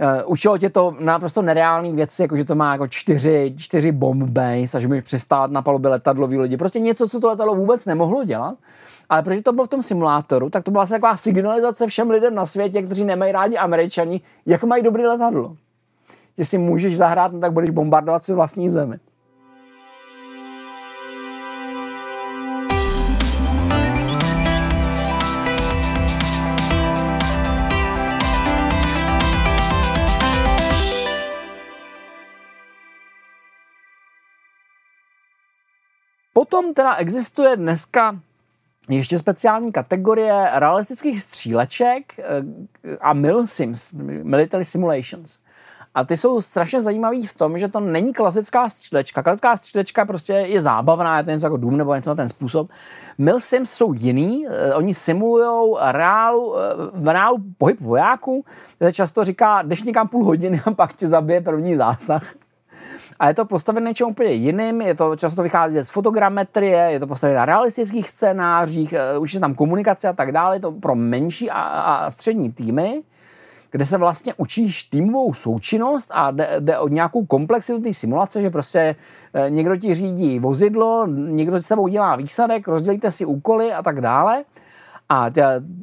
[0.00, 4.38] Uh, učilo tě to naprosto nereální věci, jako že to má jako čtyři, čtyři bomb
[4.38, 6.56] a že můžeš přistát na palubě letadlový lidi.
[6.56, 8.54] Prostě něco, co to letadlo vůbec nemohlo dělat.
[9.08, 12.34] Ale protože to bylo v tom simulátoru, tak to byla vlastně taková signalizace všem lidem
[12.34, 15.56] na světě, kteří nemají rádi američani, jak mají dobrý letadlo.
[16.38, 18.96] Že si můžeš zahrát, no tak budeš bombardovat svou vlastní zemi.
[36.54, 38.18] Potom teda existuje dneska
[38.88, 42.24] ještě speciální kategorie realistických stříleček eh,
[43.00, 43.92] a mil sims,
[44.22, 45.38] military simulations.
[45.94, 49.22] A ty jsou strašně zajímavý v tom, že to není klasická střílečka.
[49.22, 52.70] Klasická střílečka prostě je zábavná, je to něco jako dům nebo něco na ten způsob.
[53.18, 58.44] Mil Sims jsou jiný, eh, oni simulují reálu, eh, reálu pohyb vojáků.
[58.78, 62.34] To často říká, jdeš někam půl hodiny a pak tě zabije první zásah.
[63.18, 67.06] A je to postavené něčem úplně jiným, je to často vychází z fotogrametrie, je to
[67.06, 70.94] postavené na realistických scénářích, eh, už je tam komunikace a tak dále, je to pro
[70.94, 73.02] menší a, a střední týmy,
[73.70, 78.50] kde se vlastně učíš týmovou součinnost a jde, jde o nějakou komplexitu té simulace, že
[78.50, 78.96] prostě
[79.34, 84.00] eh, někdo ti řídí vozidlo, někdo s tebou dělá výsadek, rozdělíte si úkoly a tak
[84.00, 84.44] dále.
[85.08, 85.30] A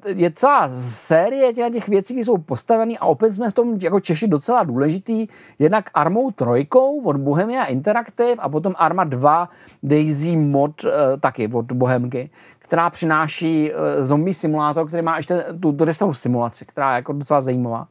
[0.05, 3.99] je celá série těch, těch věcí, které jsou postavené a opět jsme v tom jako
[3.99, 5.27] Češi docela důležitý.
[5.59, 9.49] Jednak Armou trojkou od Bohemia Interactive a potom Arma 2
[9.83, 15.71] Daisy mod e, taky od Bohemky, která přináší e, zombie simulátor, který má ještě tu
[15.71, 17.87] dodesanou simulaci, která je jako docela zajímavá.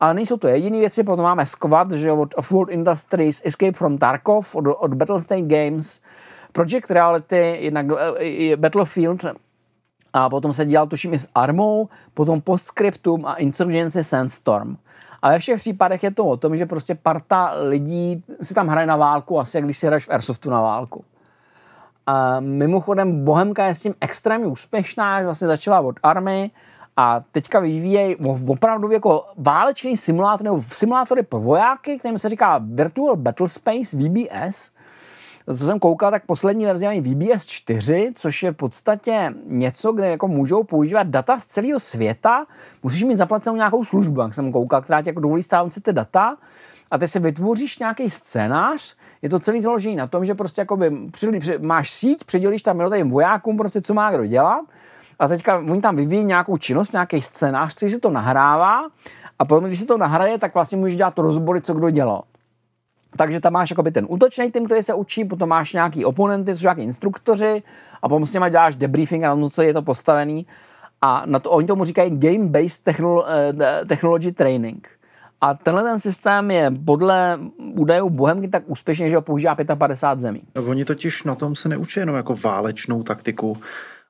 [0.00, 4.54] Ale nejsou to jediné věci, potom máme Squad, že od Offworld Industries, Escape from Tarkov,
[4.54, 6.00] od, od Battlestate Games,
[6.52, 7.86] Project Reality, jednak
[8.18, 9.24] e, Battlefield,
[10.14, 14.76] a potom se dělal tuším i s Armou, potom Postscriptum a Insurgency Sandstorm.
[15.22, 18.86] A ve všech případech je to o tom, že prostě parta lidí si tam hraje
[18.86, 21.04] na válku, asi jak když si hraješ v Airsoftu na válku.
[22.06, 26.50] A mimochodem Bohemka je s tím extrémně úspěšná, že vlastně začala od army
[26.96, 28.16] a teďka vyvíjejí
[28.48, 34.70] opravdu jako válečný simulátor, nebo simulátory pro vojáky, kterým se říká Virtual Battle Space, VBS,
[35.46, 40.10] co jsem koukal, tak poslední verze mají VBS 4, což je v podstatě něco, kde
[40.10, 42.46] jako můžou používat data z celého světa.
[42.82, 45.92] Musíš mít zaplacenou nějakou službu, jak jsem koukal, která ti jako dovolí stávat si ty
[45.92, 46.36] data
[46.90, 50.92] a ty si vytvoříš nějaký scénář, je to celý založený na tom, že prostě jakoby
[51.10, 54.64] při, při, máš síť, přidělíš tam jednotlivým vojákům prostě, co má kdo dělat
[55.18, 58.88] a teďka oni tam vyvíjí nějakou činnost, nějaký scénář, který si to nahrává
[59.38, 62.22] a potom, když si to nahraje, tak vlastně můžeš dělat rozbory, co kdo dělal.
[63.16, 66.62] Takže tam máš jakoby ten útočný tým, který se učí, potom máš nějaký oponenty, což
[66.62, 67.62] nějaký instruktoři
[68.02, 70.46] a potom s nimi děláš debriefing a na co je to postavený.
[71.02, 74.88] A na to, oni tomu říkají game-based technolo- eh, technology training.
[75.40, 77.38] A tenhle ten systém je podle
[77.74, 80.42] údajů Bohemky tak úspěšný, že ho používá 55 zemí.
[80.68, 83.56] Oni totiž na tom se neučí jenom jako válečnou taktiku,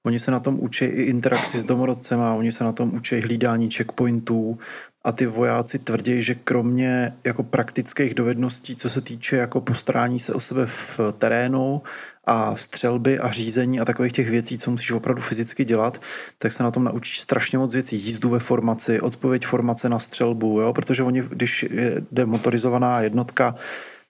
[0.07, 3.71] Oni se na tom učí i interakci s domorodcema, oni se na tom učí hlídání
[3.71, 4.59] checkpointů
[5.05, 10.35] a ty vojáci tvrdí, že kromě jako praktických dovedností, co se týče jako postarání se
[10.35, 11.83] o sebe v terénu
[12.25, 16.03] a střelby a řízení a takových těch věcí, co musíš opravdu fyzicky dělat,
[16.39, 17.97] tak se na tom naučíš strašně moc věcí.
[17.97, 20.73] Jízdu ve formaci, odpověď formace na střelbu, jo?
[20.73, 21.67] protože oni, když
[22.13, 23.55] jde motorizovaná jednotka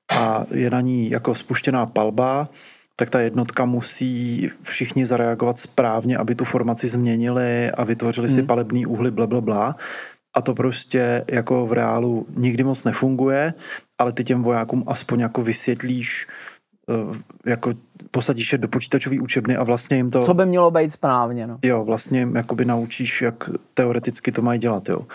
[0.08, 2.48] a je na ní jako spuštěná palba,
[2.96, 8.36] tak ta jednotka musí všichni zareagovat správně, aby tu formaci změnili a vytvořili hmm.
[8.36, 9.76] si palebný úhly, bla, bla, bla.
[10.36, 13.54] A to prostě jako v reálu nikdy moc nefunguje,
[13.98, 16.26] ale ty těm vojákům aspoň jako vysvětlíš,
[16.90, 17.74] eh, jako
[18.10, 20.22] posadíš je do počítačové učebny a vlastně jim to...
[20.22, 21.58] Co by mělo být správně, no.
[21.62, 25.06] Jo, vlastně jim jakoby naučíš, jak teoreticky to mají dělat, jo.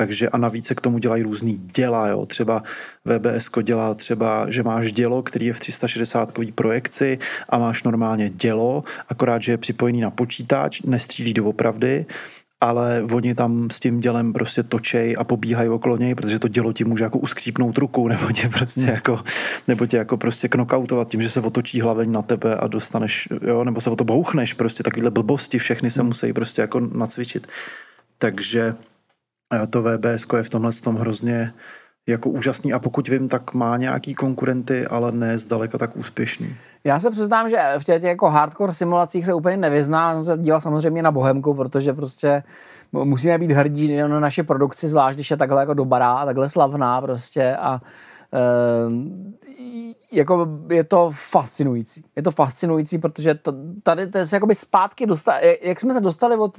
[0.00, 2.26] Takže a navíc se k tomu dělají různý děla, jo.
[2.26, 2.62] Třeba
[3.04, 8.84] VBS dělá třeba, že máš dělo, který je v 360 projekci a máš normálně dělo,
[9.08, 12.06] akorát, že je připojený na počítač, nestřílí doopravdy
[12.62, 16.72] ale oni tam s tím dělem prostě točej a pobíhají okolo něj, protože to dělo
[16.72, 18.94] ti může jako uskřípnout ruku, nebo tě prostě hmm.
[18.94, 19.20] jako,
[19.68, 23.64] nebo tě jako prostě knockoutovat tím, že se otočí hlaveň na tebe a dostaneš, jo,
[23.64, 26.08] nebo se o to bouchneš, prostě takovýhle blbosti, všechny se hmm.
[26.08, 27.46] musí prostě jako nacvičit.
[28.18, 28.74] Takže
[29.70, 31.52] to VBS je v tomhle tom hrozně
[32.08, 36.56] jako úžasný a pokud vím, tak má nějaký konkurenty, ale ne zdaleka tak úspěšný.
[36.84, 41.02] Já se přiznám, že v těch jako hardcore simulacích se úplně nevyznám, se díval samozřejmě
[41.02, 42.42] na Bohemku, protože prostě
[42.92, 47.00] musíme být hrdí na naše produkci, zvlášť když je takhle jako dobrá a takhle slavná
[47.00, 47.80] prostě a
[48.32, 48.40] e,
[50.12, 52.04] jako je to fascinující.
[52.16, 56.36] Je to fascinující, protože to, tady to je jakoby zpátky dostali, jak jsme se dostali
[56.36, 56.56] od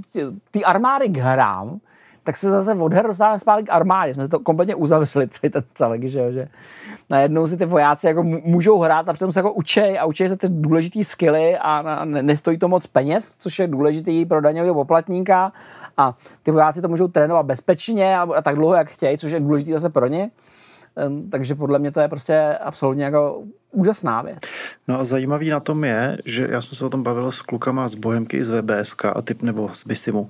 [0.51, 1.79] té armády k hrám,
[2.23, 4.13] tak se zase od her dostáváme zpátky k armádě.
[4.13, 6.47] Jsme to kompletně uzavřeli celý ten celek, že, že
[7.09, 10.37] najednou si ty vojáci jako můžou hrát a přitom se jako učej a učej se
[10.37, 15.51] ty důležité skily a nestojí to moc peněz, což je důležitý pro daňového poplatníka
[15.97, 19.39] a ty vojáci to můžou trénovat bezpečně a, a tak dlouho, jak chtějí, což je
[19.39, 20.29] důležité zase pro ně.
[21.31, 24.39] Takže podle mě to je prostě absolutně jako úžasná věc.
[24.87, 27.87] No a zajímavý na tom je, že já jsem se o tom bavil s klukama
[27.87, 30.29] z Bohemky, z VBSK a typ, nebo z Bisimu.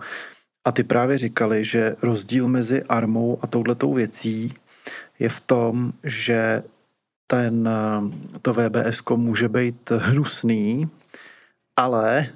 [0.66, 4.54] A ty právě říkali, že rozdíl mezi armou a touhletou věcí
[5.20, 6.64] je v tom, že
[7.28, 7.70] ten,
[8.42, 10.90] to VBS může být hnusný,
[11.76, 12.28] ale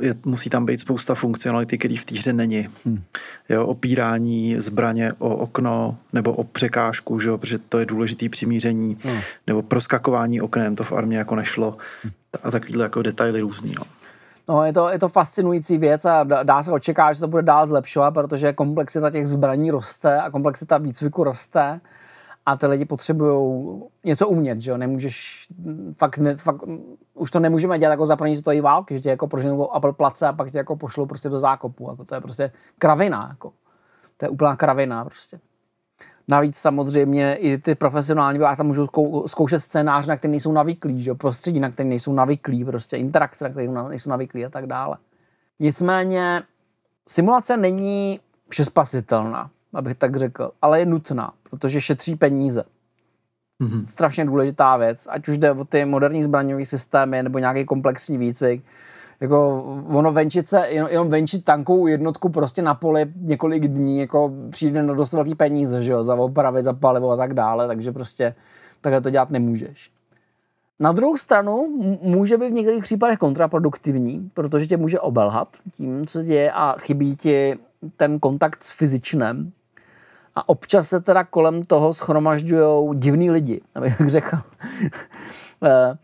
[0.00, 2.68] je, musí tam být spousta funkcionality, který v té hře není.
[2.84, 3.02] Hmm.
[3.48, 8.96] Jo, opírání zbraně o okno nebo o překážku, že jo, protože to je důležitý přimíření,
[9.04, 9.20] hmm.
[9.46, 11.76] nebo proskakování oknem, to v armě jako nešlo.
[12.02, 12.12] Hmm.
[12.42, 13.74] A takovýhle jako detaily různý.
[13.78, 13.84] No.
[14.48, 17.66] No, je to, je to fascinující věc a dá se očekávat, že to bude dál
[17.66, 21.80] zlepšovat, protože komplexita těch zbraní roste a komplexita výcviku roste
[22.46, 25.46] a ty lidi potřebují něco umět, že jo, nemůžeš,
[25.96, 26.60] fakt, ne, fakt,
[27.14, 30.26] už to nemůžeme dělat jako za to i války, že tě jako proženou Apple place
[30.26, 33.52] a pak tě jako pošlou prostě do zákopu, jako to je prostě kravina, jako.
[34.16, 35.40] To je úplná kravina prostě.
[36.28, 38.86] Navíc samozřejmě i ty profesionální vojáci můžou
[39.26, 41.14] zkoušet scénář, na který nejsou navyklí, že?
[41.14, 44.96] prostředí, na který nejsou navyklí, prostě interakce, na které nejsou navyklí a tak dále.
[45.60, 46.42] Nicméně
[47.08, 52.64] simulace není všespasitelná, abych tak řekl, ale je nutná, protože šetří peníze.
[53.62, 53.86] Mm-hmm.
[53.86, 58.64] Strašně důležitá věc, ať už jde o ty moderní zbraňové systémy nebo nějaký komplexní výcvik,
[59.22, 64.32] jako ono venčit se, jenom, jenom venčit tankovou jednotku prostě na poli několik dní, jako
[64.50, 67.92] přijde na dost velký peníze, že jo, za opravy, za palivo a tak dále, takže
[67.92, 68.34] prostě
[68.80, 69.90] takhle to dělat nemůžeš.
[70.80, 71.68] Na druhou stranu
[72.02, 77.16] může být v některých případech kontraproduktivní, protože tě může obelhat tím, co děje a chybí
[77.16, 77.58] ti
[77.96, 79.52] ten kontakt s fyzičnem.
[80.34, 84.36] A občas se teda kolem toho schromažďují divní lidi, abych řekl.
[85.64, 85.96] Eh,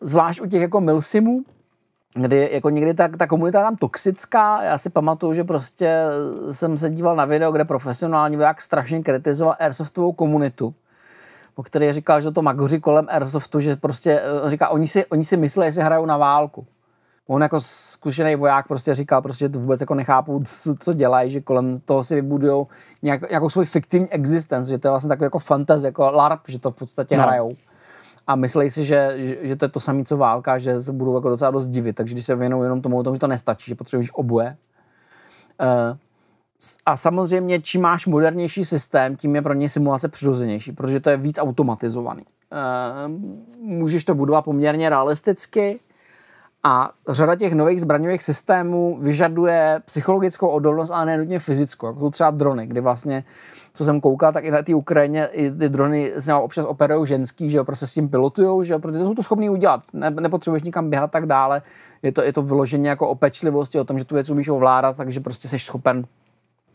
[0.00, 1.44] zvlášť u těch jako milsimů,
[2.16, 4.62] kdy jako někdy ta, ta komunita je tam toxická.
[4.62, 6.04] Já si pamatuju, že prostě
[6.50, 10.74] jsem se díval na video, kde profesionální voják strašně kritizoval airsoftovou komunitu
[11.56, 15.24] po který říkal, že to magoři kolem Airsoftu, že prostě eh, říká, oni si, oni
[15.24, 16.66] si myslí, že si hrajou na válku.
[17.26, 21.30] On jako zkušený voják prostě říkal, prostě, že to vůbec jako nechápu, co, co dělají,
[21.30, 22.66] že kolem toho si vybudují
[23.02, 26.58] nějak, nějakou svůj fiktivní existence, že to je vlastně takový jako fantasy, jako LARP, že
[26.58, 27.22] to v podstatě no.
[27.22, 27.56] hrajou
[28.26, 31.14] a myslí si, že, že, že to je to samé, co válka, že se budou
[31.14, 31.96] jako docela dost divit.
[31.96, 34.56] Takže když se věnují jenom tomu, tomu, že to nestačí, že potřebuješ oboje.
[35.60, 35.96] Uh,
[36.86, 41.16] a samozřejmě, čím máš modernější systém, tím je pro ně simulace přirozenější, protože to je
[41.16, 42.22] víc automatizovaný.
[42.22, 43.12] Uh,
[43.60, 45.80] můžeš to budovat poměrně realisticky
[46.66, 51.86] a řada těch nových zbraňových systémů vyžaduje psychologickou odolnost, ale ne nutně fyzickou.
[51.86, 53.24] Jako třeba drony, kdy vlastně
[53.74, 57.50] co jsem koukal, tak i na té Ukrajině i ty drony se občas operují ženský,
[57.50, 60.62] že jo, prostě s tím pilotujou, že jo, protože jsou to schopní udělat, ne, nepotřebuješ
[60.62, 61.62] nikam běhat tak dále,
[62.02, 64.96] je to, je to vyloženě jako o pečlivosti, o tom, že tu věc umíš ovládat,
[64.96, 66.04] takže prostě jsi schopen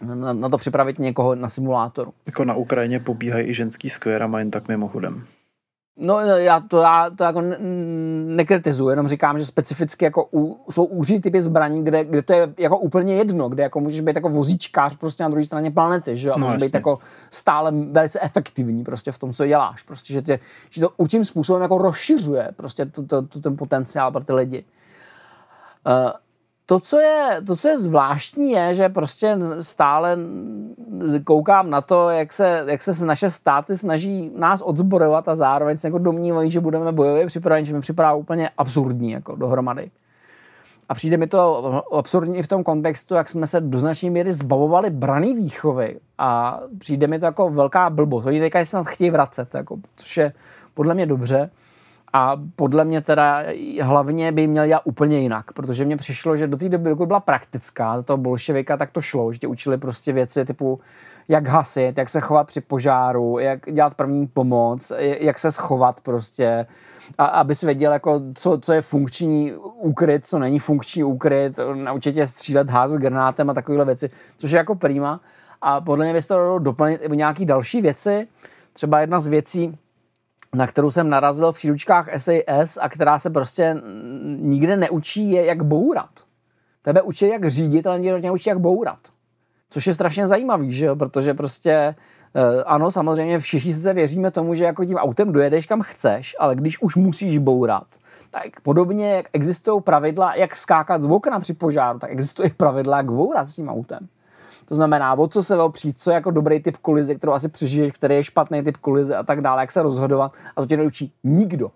[0.03, 2.13] na, na to připravit někoho na simulátoru.
[2.25, 5.23] Jako na Ukrajině pobíhají i ženský skvěr a mají tak mimochodem.
[5.97, 7.41] No, já to, já to jako
[8.25, 12.53] nekritizuji, jenom říkám, že specificky jako u, jsou určitý typy zbraní, kde, kde, to je
[12.57, 16.31] jako úplně jedno, kde jako můžeš být jako vozíčkář prostě na druhé straně planety, že?
[16.31, 16.99] A no, můžeš být jako
[17.31, 19.83] stále velice efektivní prostě v tom, co děláš.
[19.83, 20.39] Prostě, že, tě,
[20.69, 24.65] že to určitým způsobem jako rozšiřuje prostě to, to, to, ten potenciál pro ty lidi.
[25.87, 26.11] Uh,
[26.71, 30.17] to, co je, to, co je zvláštní, je, že prostě stále
[31.23, 35.87] koukám na to, jak se, jak se naše státy snaží nás odzborovat a zároveň se
[35.87, 39.91] jako domnívají, že budeme bojově připraveni, že mi připadá úplně absurdní jako dohromady.
[40.89, 44.89] A přijde mi to absurdní v tom kontextu, jak jsme se do značné míry zbavovali
[44.89, 48.25] brany výchovy a přijde mi to jako velká blbost.
[48.25, 50.33] Oni teďka snad chtějí vracet, jako, což je
[50.73, 51.49] podle mě dobře
[52.13, 53.43] A podle mě teda
[53.81, 57.19] hlavně by měl dělat úplně jinak, protože mně přišlo, že do té doby, dokud byla
[57.19, 60.79] praktická, za toho bolševika, tak to šlo, že tě učili prostě věci typu,
[61.27, 66.65] jak hasit, jak se chovat při požáru, jak dělat první pomoc, jak se schovat prostě,
[67.17, 72.13] a, aby si věděl, jako, co, co je funkční úkryt, co není funkční úkryt, naučit
[72.13, 75.19] tě střílet, házet granátem a takovéhle věci, což je jako prima.
[75.61, 78.27] A podle mě by se to doplnit i nějaký další věci.
[78.73, 79.77] Třeba jedna z věcí,
[80.55, 83.81] na kterou jsem narazil v příručkách SAS a která se prostě
[84.39, 86.09] nikde neučí, je jak bourat.
[86.81, 88.99] Tebe učí, jak řídit, ale nikdo neučí, jak bourat.
[89.69, 90.95] Což je strašně zajímavý, že jo?
[90.95, 91.71] protože prostě
[92.35, 96.55] eh, ano, samozřejmě všichni se věříme tomu, že jako tím autem dojedeš kam chceš, ale
[96.55, 97.87] když už musíš bourat,
[98.29, 103.11] tak podobně jak existují pravidla, jak skákat z okna při požáru, tak existují pravidla, jak
[103.11, 104.07] bourat s tím autem.
[104.65, 107.91] To znamená, o co se opřít, co je jako dobrý typ kolize, kterou asi přežiješ,
[107.91, 110.33] který je špatný typ kolize a tak dále, jak se rozhodovat.
[110.55, 111.71] A to tě neučí nikdo.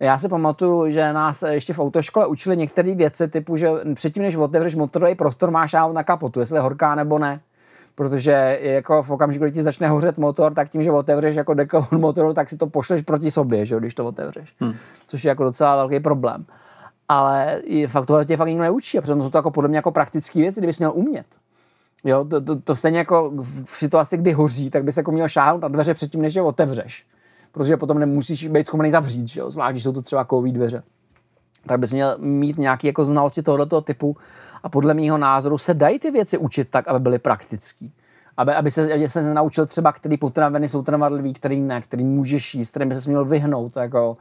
[0.00, 4.36] Já si pamatuju, že nás ještě v autoškole učili některé věci, typu, že předtím, než
[4.36, 7.40] otevřeš motorový prostor, máš šáhnout na kapotu, jestli je horká nebo ne.
[7.94, 11.76] Protože jako v okamžiku, kdy ti začne hořet motor, tak tím, že otevřeš jako dekl
[11.76, 14.54] od motoru, tak si to pošleš proti sobě, že, když to otevřeš.
[14.60, 14.74] Hmm.
[15.06, 16.46] Což je jako docela velký problém.
[17.08, 20.40] Ale fakt tohle tě fakt nikdo neučí a přitom to jako podle mě jako praktický
[20.40, 21.26] věc, kdybys měl umět.
[22.04, 25.62] Jo, to, to, to stejně jako v situaci, kdy hoří, tak bys jako měl šáhnout
[25.62, 27.06] na dveře předtím, než je otevřeš.
[27.52, 29.50] Protože potom nemusíš být schopný zavřít, že jo?
[29.50, 30.82] zvlášť, když jsou to třeba kovové dveře.
[31.66, 34.16] Tak bys měl mít nějaký jako znalosti tohoto typu
[34.62, 37.92] a podle mého názoru se dají ty věci učit tak, aby byly praktický.
[38.36, 42.54] Aby, aby, se, aby se naučil třeba, který potraviny jsou trvanlivý, který ne, který můžeš
[42.54, 44.16] jíst, kterým by se měl vyhnout, jako,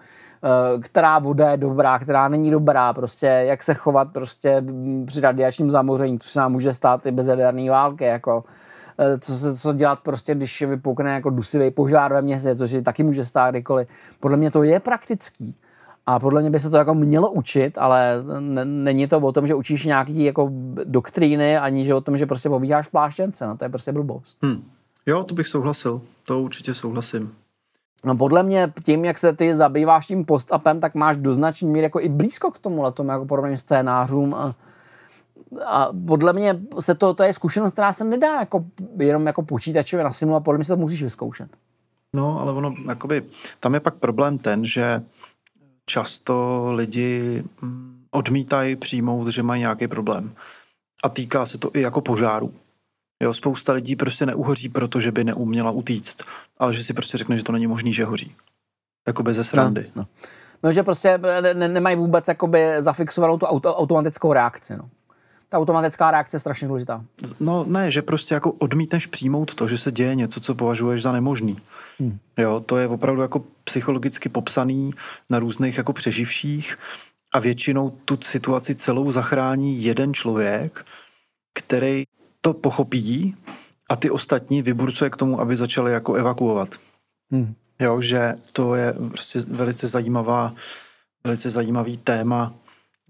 [0.81, 4.63] která voda je dobrá, která není dobrá, prostě jak se chovat prostě
[5.05, 9.33] při radiačním zamoření, což se nám může stát i bez jaderné války, jako, uh, co,
[9.33, 13.25] se, co dělat prostě, když vypukne jako dusivý požár ve městě, což je taky může
[13.25, 13.87] stát kdykoliv.
[14.19, 15.55] Podle mě to je praktický.
[16.05, 18.15] A podle mě by se to jako mělo učit, ale
[18.63, 20.49] není to o tom, že učíš nějaký jako
[20.83, 23.47] doktríny, ani že o tom, že prostě pobíháš pláštěnce.
[23.47, 24.37] No, to je prostě blbost.
[24.43, 24.63] Hmm.
[25.05, 26.01] Jo, to bych souhlasil.
[26.27, 27.31] To určitě souhlasím.
[28.05, 31.83] No podle mě tím, jak se ty zabýváš tím post-upem, tak máš do značný míry
[31.83, 34.55] jako i blízko k tomu tomu jako podobným scénářům a,
[35.65, 38.65] a podle mě se to, to je zkušenost, která se nedá jako,
[38.97, 41.49] jenom jako počítačově nasimulovat, podle mě se to musíš vyzkoušet.
[42.13, 43.23] No, ale ono, jakoby,
[43.59, 45.03] tam je pak problém ten, že
[45.85, 50.31] často lidi mm, odmítají přijmout, že mají nějaký problém.
[51.03, 52.53] A týká se to i jako požáru.
[53.23, 56.23] Jo, spousta lidí prostě neuhoří, protože by neuměla utíct,
[56.57, 58.35] ale že si prostě řekne, že to není možný, že hoří.
[59.07, 59.91] Jako bez srandy.
[59.95, 60.07] No, no.
[60.63, 61.19] no že prostě
[61.53, 64.77] ne, nemají vůbec jakoby zafixovanou tu auto, automatickou reakci.
[64.77, 64.89] No.
[65.49, 67.05] Ta automatická reakce je strašně důležitá.
[67.39, 71.11] No ne, že prostě jako odmítneš přijmout to, že se děje něco, co považuješ za
[71.11, 71.57] nemožný.
[71.99, 72.17] Hmm.
[72.37, 74.91] Jo, to je opravdu jako psychologicky popsaný
[75.29, 76.77] na různých jako přeživších
[77.33, 80.85] a většinou tu situaci celou zachrání jeden člověk,
[81.53, 82.03] který
[82.41, 83.35] to pochopí
[83.89, 86.75] a ty ostatní vyburcuje k tomu, aby začali jako evakuovat.
[87.31, 87.55] Hmm.
[87.81, 90.53] Jo, že to je prostě velice zajímavá,
[91.23, 92.53] velice zajímavý téma,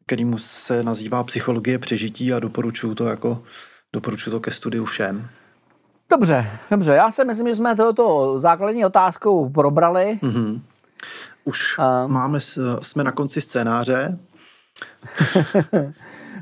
[0.05, 3.43] kterýmu se nazývá psychologie přežití a doporučuju to jako
[3.93, 5.29] doporučuji to ke studiu všem.
[6.09, 6.93] Dobře, dobře.
[6.93, 10.19] Já si myslím, že jsme tohoto základní otázkou probrali.
[10.21, 10.61] Mm-hmm.
[11.43, 12.39] Už um, máme,
[12.81, 14.17] jsme na konci scénáře.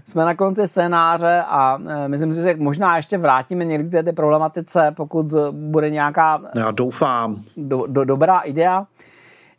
[0.06, 4.14] jsme na konci scénáře a e, myslím si, že možná ještě vrátíme někdy k té
[4.14, 6.42] problematice, pokud bude nějaká...
[6.56, 7.42] Já doufám.
[7.58, 8.86] Do, do, dobrá idea.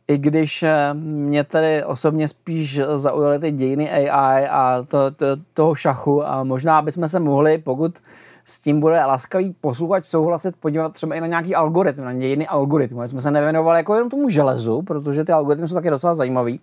[0.08, 5.74] I když e, mě tedy osobně spíš zaujaly ty dějiny AI a to, to, toho
[5.74, 7.98] šachu a možná bychom se mohli, pokud
[8.44, 13.00] s tím bude laskavý posluchač souhlasit, podívat třeba i na nějaký algoritm, na jiný algoritm.
[13.00, 16.60] My jsme se nevěnovali jako jenom tomu železu, protože ty algoritmy jsou taky docela zajímavý.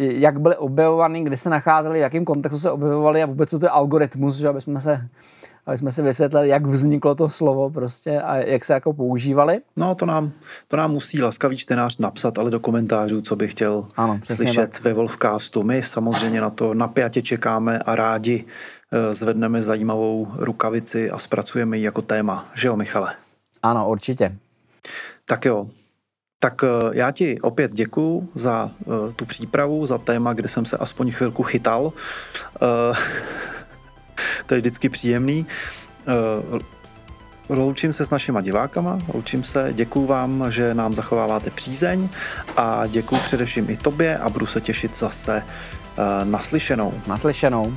[0.00, 3.66] Jak byly objevovaný, kdy se nacházely, v jakém kontextu se objevovaly a vůbec co to
[3.66, 5.08] je algoritmus, že aby jsme se
[5.66, 9.60] aby jsme si vysvětlili, jak vzniklo to slovo prostě a jak se jako používali.
[9.76, 10.30] No to nám,
[10.68, 14.82] to nám musí laskavý čtenář napsat, ale do komentářů, co by chtěl ano, slyšet tak.
[14.82, 15.62] ve Wolfcastu.
[15.62, 18.44] My samozřejmě na to napjatě čekáme a rádi
[18.92, 22.48] Eh, zvedneme zajímavou rukavici a zpracujeme ji jako téma.
[22.54, 23.14] Že jo, Michale?
[23.62, 24.36] Ano, určitě.
[25.24, 25.68] Tak jo.
[26.40, 30.76] Tak eh, já ti opět děkuju za uh, tu přípravu, za téma, kde jsem se
[30.76, 31.84] aspoň chvilku chytal.
[31.84, 31.92] Uh,
[34.46, 35.46] to je vždycky příjemný.
[37.48, 42.08] Loučím se s našima divákama, loučím se, děkuju vám, že nám zachováváte přízeň
[42.56, 45.42] a děkuju především i tobě a budu se těšit zase
[46.24, 46.94] naslyšenou.
[47.06, 47.74] Naslyšenou.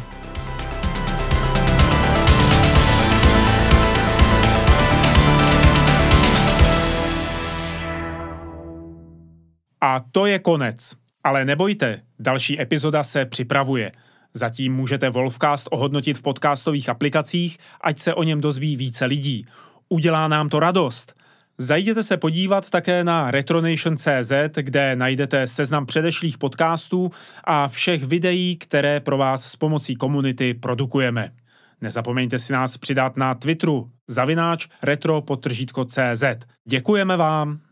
[9.82, 10.94] A to je konec.
[11.24, 13.92] Ale nebojte, další epizoda se připravuje.
[14.34, 19.46] Zatím můžete Wolfcast ohodnotit v podcastových aplikacích, ať se o něm dozví více lidí.
[19.90, 21.16] Udělá nám to radost.
[21.58, 24.32] Zajděte se podívat také na retronation.cz,
[24.62, 27.12] kde najdete seznam předešlých podcastů
[27.44, 31.32] a všech videí, které pro vás s pomocí komunity produkujeme.
[31.82, 35.24] Nezapomeňte si nás přidat na Twitteru zavináč retro.
[36.66, 37.71] Děkujeme vám!